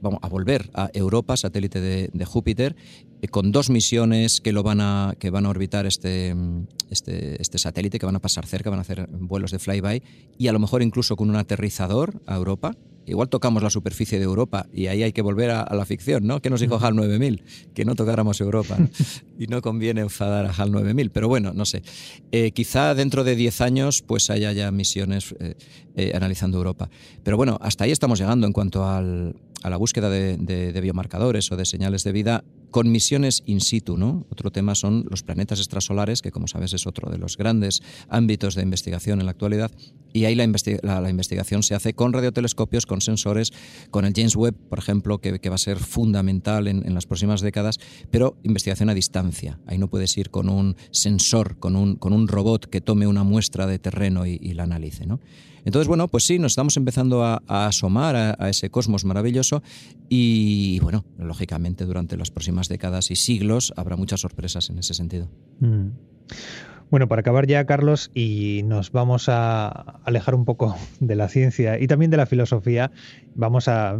vamos 0.00 0.20
a 0.22 0.28
volver 0.28 0.70
a 0.74 0.90
Europa, 0.94 1.36
satélite 1.36 1.80
de 1.80 2.24
Júpiter, 2.24 2.76
con 3.30 3.52
dos 3.52 3.70
misiones 3.70 4.40
que, 4.40 4.52
lo 4.52 4.62
van, 4.62 4.80
a, 4.80 5.14
que 5.18 5.30
van 5.30 5.46
a 5.46 5.50
orbitar 5.50 5.86
este, 5.86 6.34
este, 6.90 7.40
este, 7.40 7.58
satélite, 7.58 7.98
que 7.98 8.06
van 8.06 8.16
a 8.16 8.20
pasar 8.20 8.46
cerca, 8.46 8.70
van 8.70 8.80
a 8.80 8.82
hacer 8.82 9.08
vuelos 9.10 9.50
de 9.52 9.58
flyby, 9.58 10.02
y 10.38 10.48
a 10.48 10.52
lo 10.52 10.58
mejor 10.58 10.82
incluso 10.82 11.16
con 11.16 11.30
un 11.30 11.36
aterrizador 11.36 12.20
a 12.26 12.36
Europa. 12.36 12.76
Igual 13.04 13.28
tocamos 13.28 13.64
la 13.64 13.70
superficie 13.70 14.18
de 14.18 14.24
Europa 14.24 14.66
y 14.72 14.86
ahí 14.86 15.02
hay 15.02 15.12
que 15.12 15.22
volver 15.22 15.50
a, 15.50 15.74
la 15.74 15.84
ficción, 15.84 16.24
¿no? 16.24 16.40
Que 16.40 16.50
nos 16.50 16.60
dijo 16.60 16.78
HAL 16.80 16.94
9000? 16.94 17.42
Que 17.74 17.84
no 17.84 17.96
tocáramos 17.96 18.40
Europa. 18.40 18.78
y 19.38 19.48
no 19.48 19.60
conviene 19.60 20.02
enfadar 20.02 20.46
a 20.46 20.50
HAL 20.52 20.70
9000, 20.70 21.10
pero 21.10 21.26
bueno, 21.26 21.52
no 21.52 21.64
sé. 21.64 21.82
Eh, 22.30 22.52
quizá 22.52 22.94
dentro 22.94 23.24
de 23.24 23.34
10 23.34 23.60
años 23.60 24.02
pues 24.02 24.30
haya 24.30 24.52
ya 24.52 24.70
misiones 24.70 25.34
eh, 25.40 25.56
eh, 25.96 26.12
analizando 26.14 26.58
Europa. 26.58 26.90
Pero 27.24 27.36
bueno, 27.36 27.58
hasta 27.60 27.84
ahí 27.84 27.90
estamos 27.90 28.20
llegando 28.20 28.46
en 28.46 28.52
cuanto 28.52 28.88
al, 28.88 29.34
a 29.62 29.70
la 29.70 29.76
búsqueda 29.76 30.10
de, 30.10 30.80
biomarcadores 30.80 31.50
o 31.52 31.56
de 31.56 31.64
señales 31.64 32.04
de 32.04 32.12
vida 32.12 32.44
con 32.72 32.90
misiones 32.90 33.44
in 33.46 33.60
situ. 33.60 33.96
¿no? 33.96 34.26
Otro 34.30 34.50
tema 34.50 34.74
son 34.74 35.06
los 35.08 35.22
planetas 35.22 35.60
extrasolares, 35.60 36.22
que 36.22 36.32
como 36.32 36.48
sabes 36.48 36.72
es 36.72 36.88
otro 36.88 37.08
de 37.10 37.18
los 37.18 37.36
grandes 37.36 37.82
ámbitos 38.08 38.56
de 38.56 38.62
investigación 38.62 39.20
en 39.20 39.26
la 39.26 39.30
actualidad. 39.30 39.70
Y 40.12 40.24
ahí 40.24 40.34
la, 40.34 40.44
investigación 40.44 41.62
se 41.62 41.74
hace 41.74 41.94
con 41.94 42.12
radiotelescopios, 42.12 42.84
con 42.84 43.00
sensores, 43.00 43.52
con 43.90 44.04
el 44.04 44.12
James 44.14 44.36
Webb, 44.36 44.56
por 44.68 44.78
ejemplo, 44.78 45.20
que, 45.20 45.48
va 45.48 45.54
a 45.54 45.58
ser 45.58 45.78
fundamental 45.78 46.66
en, 46.66 46.94
las 46.94 47.06
próximas 47.06 47.40
décadas, 47.40 47.78
pero 48.10 48.36
investigación 48.42 48.90
a 48.90 48.94
distancia. 48.94 49.58
Ahí 49.66 49.78
no 49.78 49.88
puedes 49.88 50.16
ir 50.18 50.30
con 50.30 50.48
un 50.48 50.76
sensor, 50.90 51.58
con 51.58 51.76
un, 51.76 51.96
con 51.96 52.12
un 52.12 52.28
robot 52.28 52.66
que 52.66 52.80
tome 52.80 53.06
una 53.06 53.22
muestra 53.22 53.66
de 53.66 53.78
terreno 53.78 54.26
y, 54.26 54.38
y 54.42 54.54
la 54.54 54.64
analice. 54.64 55.06
¿no? 55.06 55.20
Entonces, 55.64 55.86
bueno, 55.86 56.08
pues 56.08 56.24
sí, 56.24 56.38
nos 56.38 56.52
estamos 56.52 56.76
empezando 56.76 57.22
a, 57.24 57.42
asomar 57.46 58.16
a, 58.16 58.48
ese 58.48 58.70
cosmos 58.70 59.04
maravilloso 59.04 59.62
y, 60.08 60.80
bueno, 60.80 61.04
lógicamente 61.32 61.86
durante 61.86 62.18
las 62.18 62.30
próximas 62.30 62.68
décadas 62.68 63.10
y 63.10 63.16
siglos 63.16 63.72
habrá 63.78 63.96
muchas 63.96 64.20
sorpresas 64.20 64.68
en 64.68 64.78
ese 64.78 64.92
sentido. 64.92 65.30
Mm. 65.60 65.88
Bueno, 66.90 67.08
para 67.08 67.20
acabar 67.20 67.46
ya, 67.46 67.64
Carlos, 67.64 68.10
y 68.14 68.60
nos 68.66 68.92
vamos 68.92 69.30
a 69.30 69.68
alejar 70.04 70.34
un 70.34 70.44
poco 70.44 70.76
de 71.00 71.16
la 71.16 71.28
ciencia 71.28 71.80
y 71.80 71.86
también 71.86 72.10
de 72.10 72.18
la 72.18 72.26
filosofía, 72.26 72.90
vamos 73.34 73.66
a 73.66 73.98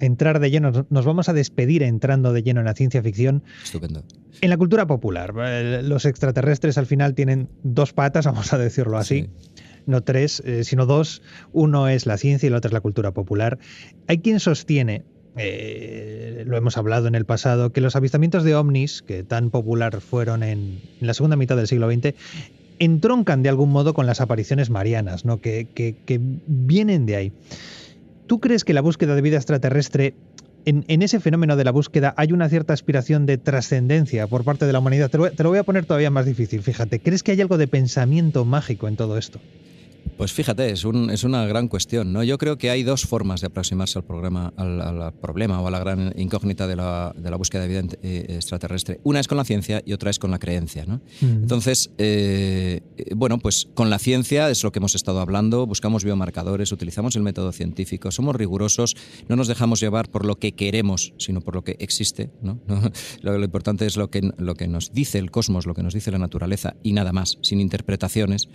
entrar 0.00 0.40
de 0.40 0.50
lleno, 0.50 0.72
nos 0.90 1.04
vamos 1.04 1.28
a 1.28 1.34
despedir 1.34 1.84
entrando 1.84 2.32
de 2.32 2.42
lleno 2.42 2.58
en 2.58 2.66
la 2.66 2.74
ciencia 2.74 3.00
ficción. 3.00 3.44
Estupendo. 3.62 4.02
En 4.40 4.50
la 4.50 4.56
cultura 4.56 4.88
popular, 4.88 5.32
eh, 5.38 5.82
los 5.84 6.04
extraterrestres 6.04 6.78
al 6.78 6.86
final 6.86 7.14
tienen 7.14 7.48
dos 7.62 7.92
patas, 7.92 8.26
vamos 8.32 8.52
a 8.52 8.58
decirlo 8.58 8.98
así 8.98 9.28
no 9.86 10.02
tres, 10.02 10.42
eh, 10.44 10.64
sino 10.64 10.86
dos. 10.86 11.22
Uno 11.52 11.88
es 11.88 12.06
la 12.06 12.16
ciencia 12.16 12.46
y 12.46 12.48
el 12.48 12.54
otro 12.54 12.68
es 12.68 12.72
la 12.72 12.80
cultura 12.80 13.12
popular. 13.12 13.58
Hay 14.06 14.18
quien 14.18 14.40
sostiene 14.40 15.04
eh, 15.36 16.44
lo 16.46 16.56
hemos 16.56 16.76
hablado 16.76 17.08
en 17.08 17.14
el 17.14 17.24
pasado, 17.24 17.72
que 17.72 17.80
los 17.80 17.96
avistamientos 17.96 18.44
de 18.44 18.54
ovnis, 18.54 19.02
que 19.02 19.22
tan 19.24 19.50
popular 19.50 20.00
fueron 20.00 20.42
en, 20.42 20.80
la 21.00 21.14
segunda 21.14 21.36
mitad 21.36 21.56
del 21.56 21.66
siglo 21.66 21.90
XX, 21.90 22.14
entroncan 22.78 23.42
de 23.42 23.48
algún 23.48 23.70
modo 23.70 23.94
con 23.94 24.06
las 24.06 24.20
apariciones 24.20 24.70
marianas, 24.70 25.24
¿no? 25.24 25.40
que, 25.40 25.68
que, 25.74 26.20
vienen 26.46 27.06
de 27.06 27.16
ahí. 27.16 27.32
¿Tú 28.26 28.40
crees 28.40 28.64
que 28.64 28.74
la 28.74 28.80
búsqueda 28.80 29.14
de 29.14 29.22
vida 29.22 29.36
extraterrestre, 29.36 30.14
en, 30.64 31.02
ese 31.02 31.20
fenómeno 31.20 31.56
de 31.56 31.64
la 31.64 31.70
búsqueda, 31.70 32.14
hay 32.16 32.32
una 32.32 32.48
cierta 32.48 32.72
aspiración 32.72 33.26
de 33.26 33.38
trascendencia 33.38 34.26
por 34.26 34.44
parte 34.44 34.66
de 34.66 34.72
la 34.72 34.78
humanidad? 34.78 35.10
te 35.10 35.42
lo 35.42 35.48
voy 35.48 35.58
a 35.58 35.64
poner 35.64 35.86
todavía 35.86 36.10
más 36.10 36.26
difícil, 36.26 36.62
fíjate. 36.62 37.00
¿Crees 37.00 37.22
que 37.22 37.32
hay 37.32 37.40
algo 37.40 37.58
de 37.58 37.68
pensamiento 37.68 38.44
mágico 38.44 38.88
en 38.88 38.96
todo 38.96 39.18
esto? 39.18 39.40
Pues 40.16 40.32
fíjate, 40.32 40.70
es, 40.70 40.84
un, 40.84 41.10
es, 41.10 41.24
una 41.24 41.46
gran 41.46 41.68
cuestión. 41.68 42.12
¿no? 42.12 42.22
Yo 42.22 42.38
creo 42.38 42.58
que 42.58 42.70
hay 42.70 42.82
dos 42.82 43.04
formas 43.04 43.40
de 43.40 43.48
aproximarse 43.48 43.98
al, 43.98 44.04
programa, 44.04 44.52
al, 44.56 45.12
problema 45.14 45.60
o 45.60 45.66
a 45.66 45.70
la 45.70 45.78
gran 45.78 46.12
incógnita 46.16 46.66
de 46.66 46.76
la, 46.76 47.14
de 47.16 47.30
la 47.30 47.36
búsqueda 47.36 47.62
de 47.62 47.68
vida 47.68 47.82
eh, 48.02 48.26
extraterrestre. 48.28 49.00
Una 49.04 49.20
es 49.20 49.28
con 49.28 49.38
la 49.38 49.44
ciencia 49.44 49.82
y 49.84 49.92
otra 49.92 50.10
es 50.10 50.18
con 50.18 50.30
la 50.30 50.38
creencia. 50.38 50.84
¿no? 50.86 51.00
Entonces, 51.20 51.90
eh, 51.98 52.82
bueno, 53.16 53.38
pues 53.38 53.68
con 53.74 53.90
la 53.90 53.98
ciencia 53.98 54.50
es 54.50 54.62
lo 54.62 54.70
que 54.70 54.78
hemos 54.78 54.94
estado 54.94 55.20
hablando, 55.20 55.66
buscamos 55.66 56.04
biomarcadores, 56.04 56.72
utilizamos 56.72 57.16
el 57.16 57.22
método 57.22 57.52
científico, 57.52 58.10
somos 58.10 58.36
rigurosos, 58.36 58.96
no 59.28 59.36
nos 59.36 59.48
dejamos 59.48 59.80
llevar 59.80 60.10
por 60.10 60.24
lo 60.24 60.36
que 60.36 60.52
queremos, 60.52 61.14
sino 61.18 61.40
por 61.40 61.54
lo 61.54 61.64
que 61.64 61.76
existe. 61.78 62.30
¿no? 62.42 62.60
lo, 63.22 63.38
lo, 63.38 63.44
importante 63.44 63.86
es 63.86 63.96
lo 63.96 64.10
que, 64.10 64.30
lo 64.36 64.54
que 64.54 64.68
nos 64.68 64.92
dice 64.92 65.18
el 65.18 65.30
cosmos, 65.30 65.66
lo 65.66 65.74
que 65.74 65.82
nos 65.82 65.94
dice 65.94 66.10
la 66.10 66.18
naturaleza 66.18 66.76
y 66.82 66.92
nada 66.92 67.12
más, 67.12 67.38
sin 67.42 67.60
interpretaciones. 67.60 68.48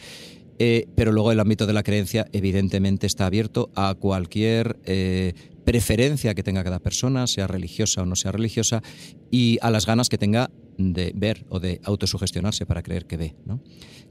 Eh, 0.60 0.88
pero 0.96 1.12
luego 1.12 1.32
el 1.32 1.40
ámbito 1.40 1.68
de 1.68 1.74
la 1.74 1.84
creencia 1.84 2.28
evidentemente 2.32 3.06
está 3.06 3.28
abierto 3.28 3.70
a 3.76 3.94
cualquier 3.94 4.80
eh, 4.86 5.34
preferencia 5.66 6.34
que 6.34 6.44
tenga 6.44 6.64
cada 6.64 6.80
persona, 6.80 7.28
sea 7.28 7.48
religiosa 7.48 8.02
o 8.02 8.06
no 8.06 8.16
sea 8.16 8.32
religiosa, 8.32 8.82
y 9.30 9.60
a 9.62 9.70
las 9.70 9.86
ganas 9.86 10.10
que 10.10 10.18
tenga 10.18 10.50
de 10.78 11.12
ver 11.16 11.46
o 11.50 11.60
de 11.60 11.82
autosugestionarse 11.84 12.66
para 12.66 12.84
creer 12.84 13.06
que 13.06 13.18
ve. 13.18 13.36
¿no? 13.46 13.62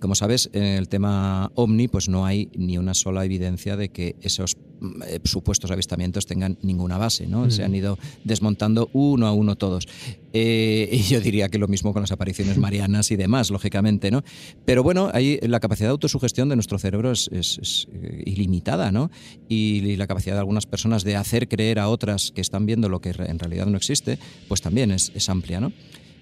Como 0.01 0.15
sabes, 0.15 0.51
en 0.53 0.63
el 0.63 0.89
tema 0.89 1.51
OVNI 1.55 1.89
pues 1.89 2.09
no 2.09 2.27
hay 2.27 2.51
ni 2.55 2.77
una 2.77 2.93
sola 2.93 3.25
evidencia 3.25 3.77
de 3.77 3.89
que 3.89 4.17
esos 4.21 4.57
mm, 4.81 5.03
eh, 5.07 5.21
supuestos 5.25 5.71
avistamientos 5.71 6.27
tengan 6.27 6.59
ninguna 6.61 6.99
base. 6.99 7.27
¿no? 7.27 7.51
Se 7.51 7.65
han 7.65 7.75
ido 7.75 7.99
desmontando 8.25 8.91
uno 8.93 9.27
a 9.27 9.33
uno 9.33 9.57
todos. 9.57 9.89
Eh, 10.35 10.91
y 10.93 10.99
yo 11.03 11.21
diría 11.21 11.49
que 11.49 11.59
lo 11.59 11.67
mismo 11.67 11.95
con 11.95 12.03
las 12.03 12.13
apariciones 12.13 12.59
marianas 12.59 13.11
y 13.11 13.17
demás, 13.17 13.51
lógicamente. 13.51 14.11
¿no? 14.11 14.23
Pero 14.67 14.83
bueno, 14.83 15.11
ahí 15.15 15.39
la 15.43 15.61
capacidad 15.61 15.89
de 15.89 15.93
autosugestión 15.93 16.51
de 16.51 16.57
nuestro 16.57 16.79
cerebro 16.79 17.11
es, 17.13 17.29
es, 17.33 17.89
eh, 17.95 18.23
ilimitada. 18.27 18.93
¿no? 18.93 19.11
Y 19.49 19.97
la 19.97 20.07
capacidad 20.07 20.35
de 20.35 20.41
algunas 20.41 20.67
personas 20.67 21.05
de 21.05 21.17
hacer 21.17 21.49
creer 21.49 21.79
a 21.79 21.89
otras 21.89 22.33
que 22.33 22.43
están 22.43 22.67
viendo 22.67 22.91
lo 22.91 23.01
que 23.01 23.11
en 23.11 23.39
realidad 23.39 23.67
no 23.67 23.79
existe, 23.79 24.19
pues 24.47 24.61
también 24.61 24.91
es, 24.91 25.11
es 25.15 25.29
amplia. 25.31 25.59
¿no? 25.61 25.73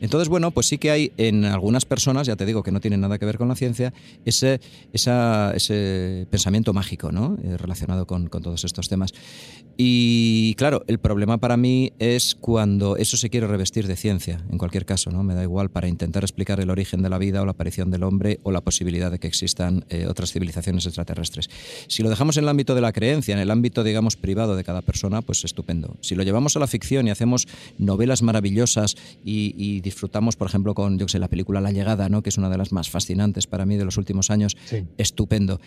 Entonces, 0.00 0.28
bueno, 0.28 0.50
pues 0.50 0.66
sí 0.66 0.78
que 0.78 0.90
hay 0.90 1.12
en 1.16 1.44
algunas 1.44 1.84
personas, 1.84 2.26
ya 2.26 2.36
te 2.36 2.46
digo 2.46 2.62
que 2.62 2.72
no 2.72 2.80
tienen 2.80 3.00
nada 3.00 3.18
que 3.18 3.26
ver 3.26 3.38
con 3.38 3.48
la 3.48 3.56
ciencia, 3.56 3.92
ese, 4.24 4.60
ese 4.92 6.26
pensamiento 6.30 6.72
mágico 6.72 7.12
¿no? 7.12 7.36
Eh, 7.42 7.56
relacionado 7.56 8.06
con, 8.06 8.28
con, 8.28 8.42
todos 8.42 8.64
estos 8.64 8.88
temas. 8.88 9.12
Y 9.76 10.54
claro, 10.54 10.84
el 10.86 10.98
problema 10.98 11.38
para 11.38 11.56
mí 11.56 11.92
es 11.98 12.34
cuando 12.34 12.96
eso 12.96 13.16
se 13.16 13.30
quiere 13.30 13.46
revestir 13.46 13.86
de 13.86 13.96
ciencia, 13.96 14.44
en 14.50 14.58
cualquier 14.58 14.84
caso, 14.86 15.10
¿no? 15.10 15.22
me 15.22 15.34
da 15.34 15.42
igual, 15.42 15.70
para 15.70 15.88
intentar 15.88 16.22
explicar 16.22 16.60
el 16.60 16.70
origen 16.70 17.02
de 17.02 17.08
la 17.08 17.18
vida 17.18 17.42
o 17.42 17.44
la 17.44 17.52
aparición 17.52 17.90
del 17.90 18.04
hombre 18.04 18.40
o 18.42 18.52
la 18.52 18.60
posibilidad 18.60 19.10
de 19.10 19.18
que 19.18 19.26
existan 19.26 19.84
eh, 19.88 20.06
otras 20.06 20.32
civilizaciones 20.32 20.86
extraterrestres. 20.86 21.50
Si 21.88 22.02
lo 22.02 22.10
dejamos 22.10 22.36
en 22.36 22.44
el 22.44 22.48
ámbito 22.48 22.74
de 22.74 22.80
la 22.80 22.92
creencia, 22.92 23.34
en 23.34 23.40
el 23.40 23.50
ámbito, 23.50 23.82
digamos, 23.82 24.16
privado 24.16 24.56
de 24.56 24.64
cada 24.64 24.82
persona, 24.82 25.22
pues 25.22 25.44
estupendo. 25.44 25.96
Si 26.00 26.14
lo 26.14 26.22
llevamos 26.22 26.56
a 26.56 26.60
la 26.60 26.66
ficción 26.66 27.08
y 27.08 27.10
hacemos 27.10 27.48
novelas 27.78 28.22
maravillosas 28.22 28.96
y, 29.24 29.54
y 29.56 29.80
disfrutamos, 29.94 30.34
por 30.36 30.48
ejemplo, 30.48 30.74
con 30.74 30.98
yo 30.98 31.06
sé, 31.08 31.18
la 31.20 31.28
película 31.28 31.60
La 31.60 31.70
Llegada, 31.70 32.08
¿no? 32.08 32.22
que 32.22 32.28
es 32.28 32.38
una 32.38 32.50
de 32.50 32.58
las 32.58 32.72
más 32.72 32.90
fascinantes 32.90 33.46
para 33.46 33.64
mí 33.64 33.76
de 33.76 33.84
los 33.84 33.96
últimos 33.96 34.30
años, 34.30 34.56
estupendo. 34.98 35.60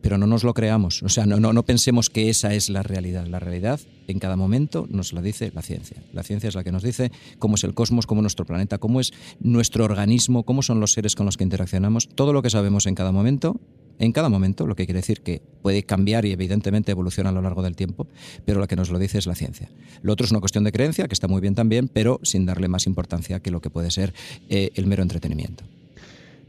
Pero 0.00 0.16
no 0.16 0.26
nos 0.26 0.44
lo 0.44 0.54
creamos, 0.54 1.02
o 1.02 1.10
sea, 1.10 1.26
no, 1.26 1.38
no, 1.40 1.52
no 1.52 1.62
pensemos 1.66 2.08
que 2.08 2.30
esa 2.30 2.54
es 2.54 2.70
la 2.70 2.82
realidad. 2.82 3.26
La 3.26 3.38
realidad 3.38 3.80
en 4.06 4.18
cada 4.18 4.34
momento 4.34 4.86
nos 4.88 5.12
la 5.12 5.20
dice 5.20 5.52
la 5.54 5.60
ciencia. 5.60 6.02
La 6.14 6.22
ciencia 6.22 6.48
es 6.48 6.54
la 6.54 6.64
que 6.64 6.72
nos 6.72 6.82
dice 6.82 7.12
cómo 7.38 7.56
es 7.56 7.64
el 7.64 7.74
cosmos, 7.74 8.06
cómo 8.06 8.20
es 8.20 8.22
nuestro 8.22 8.46
planeta, 8.46 8.78
cómo 8.78 9.00
es 9.00 9.12
nuestro 9.40 9.84
organismo, 9.84 10.44
cómo 10.44 10.62
son 10.62 10.80
los 10.80 10.92
seres 10.92 11.14
con 11.14 11.26
los 11.26 11.36
que 11.36 11.44
interaccionamos. 11.44 12.08
Todo 12.08 12.32
lo 12.32 12.40
que 12.40 12.48
sabemos 12.48 12.86
en 12.86 12.94
cada 12.94 13.12
momento 13.12 13.60
en 14.00 14.12
cada 14.12 14.28
momento, 14.28 14.66
lo 14.66 14.74
que 14.74 14.86
quiere 14.86 15.00
decir 15.00 15.20
que 15.20 15.42
puede 15.62 15.84
cambiar 15.84 16.24
y 16.24 16.32
evidentemente 16.32 16.90
evoluciona 16.90 17.30
a 17.30 17.32
lo 17.32 17.42
largo 17.42 17.62
del 17.62 17.76
tiempo, 17.76 18.06
pero 18.46 18.58
lo 18.58 18.66
que 18.66 18.74
nos 18.74 18.90
lo 18.90 18.98
dice 18.98 19.18
es 19.18 19.26
la 19.26 19.34
ciencia. 19.34 19.68
Lo 20.02 20.14
otro 20.14 20.24
es 20.24 20.30
una 20.30 20.40
cuestión 20.40 20.64
de 20.64 20.72
creencia, 20.72 21.06
que 21.06 21.12
está 21.12 21.28
muy 21.28 21.40
bien 21.40 21.54
también, 21.54 21.86
pero 21.86 22.18
sin 22.22 22.46
darle 22.46 22.66
más 22.66 22.86
importancia 22.86 23.40
que 23.40 23.50
lo 23.50 23.60
que 23.60 23.68
puede 23.68 23.90
ser 23.90 24.14
eh, 24.48 24.70
el 24.74 24.86
mero 24.86 25.02
entretenimiento. 25.02 25.64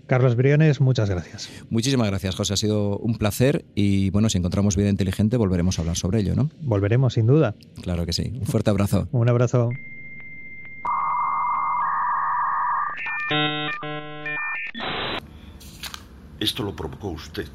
Carlos 0.07 0.35
Briones, 0.35 0.81
muchas 0.81 1.09
gracias. 1.09 1.49
Muchísimas 1.69 2.07
gracias, 2.07 2.35
José. 2.35 2.53
Ha 2.53 2.57
sido 2.57 2.97
un 2.97 3.17
placer 3.17 3.65
y 3.75 4.09
bueno, 4.11 4.29
si 4.29 4.37
encontramos 4.37 4.75
vida 4.75 4.89
inteligente 4.89 5.37
volveremos 5.37 5.77
a 5.77 5.81
hablar 5.81 5.97
sobre 5.97 6.19
ello, 6.19 6.35
¿no? 6.35 6.49
Volveremos, 6.61 7.13
sin 7.13 7.27
duda. 7.27 7.55
Claro 7.81 8.05
que 8.05 8.13
sí. 8.13 8.31
Un 8.33 8.45
fuerte 8.45 8.69
abrazo. 8.69 9.07
un 9.11 9.29
abrazo. 9.29 9.69
Esto 16.41 16.63
lo 16.63 16.75
provocó 16.75 17.09
usted. 17.09 17.47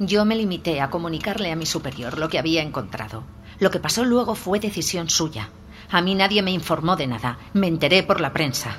Yo 0.00 0.24
me 0.24 0.34
limité 0.34 0.80
a 0.80 0.90
comunicarle 0.90 1.52
a 1.52 1.56
mi 1.56 1.66
superior 1.66 2.18
lo 2.18 2.28
que 2.28 2.40
había 2.40 2.62
encontrado. 2.62 3.22
Lo 3.60 3.70
que 3.70 3.78
pasó 3.78 4.04
luego 4.04 4.34
fue 4.34 4.58
decisión 4.58 5.08
suya. 5.08 5.50
A 5.88 6.02
mí 6.02 6.16
nadie 6.16 6.42
me 6.42 6.50
informó 6.50 6.96
de 6.96 7.06
nada. 7.06 7.38
Me 7.54 7.68
enteré 7.68 8.02
por 8.02 8.20
la 8.20 8.32
prensa. 8.32 8.76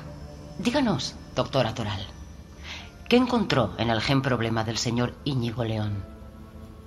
Díganos, 0.58 1.16
doctora 1.34 1.74
Toral, 1.74 2.06
¿qué 3.08 3.16
encontró 3.16 3.74
en 3.78 3.88
el 3.88 4.02
gen 4.02 4.20
problema 4.20 4.62
del 4.62 4.76
señor 4.76 5.14
Íñigo 5.24 5.64
León? 5.64 6.04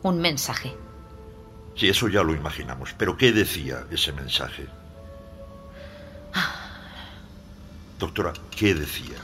Un 0.03 0.19
mensaje. 0.19 0.77
Sí, 1.75 1.89
eso 1.89 2.07
ya 2.07 2.21
lo 2.21 2.35
imaginamos. 2.35 2.93
Pero 2.95 3.17
¿qué 3.17 3.31
decía 3.31 3.87
ese 3.89 4.11
mensaje? 4.11 4.67
Doctora, 7.97 8.31
¿qué 8.55 8.75
decía? 8.75 9.17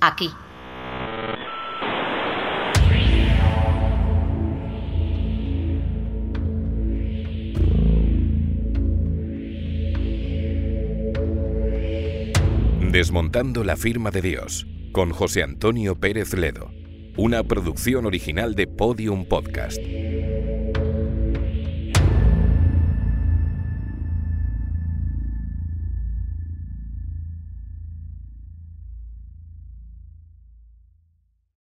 Aquí. 0.00 0.32
Desmontando 12.98 13.62
la 13.62 13.76
firma 13.76 14.10
de 14.10 14.20
Dios, 14.20 14.66
con 14.90 15.10
José 15.10 15.44
Antonio 15.44 15.94
Pérez 15.94 16.34
Ledo, 16.34 16.72
una 17.16 17.44
producción 17.44 18.06
original 18.06 18.56
de 18.56 18.66
Podium 18.66 19.24
Podcast. 19.24 19.78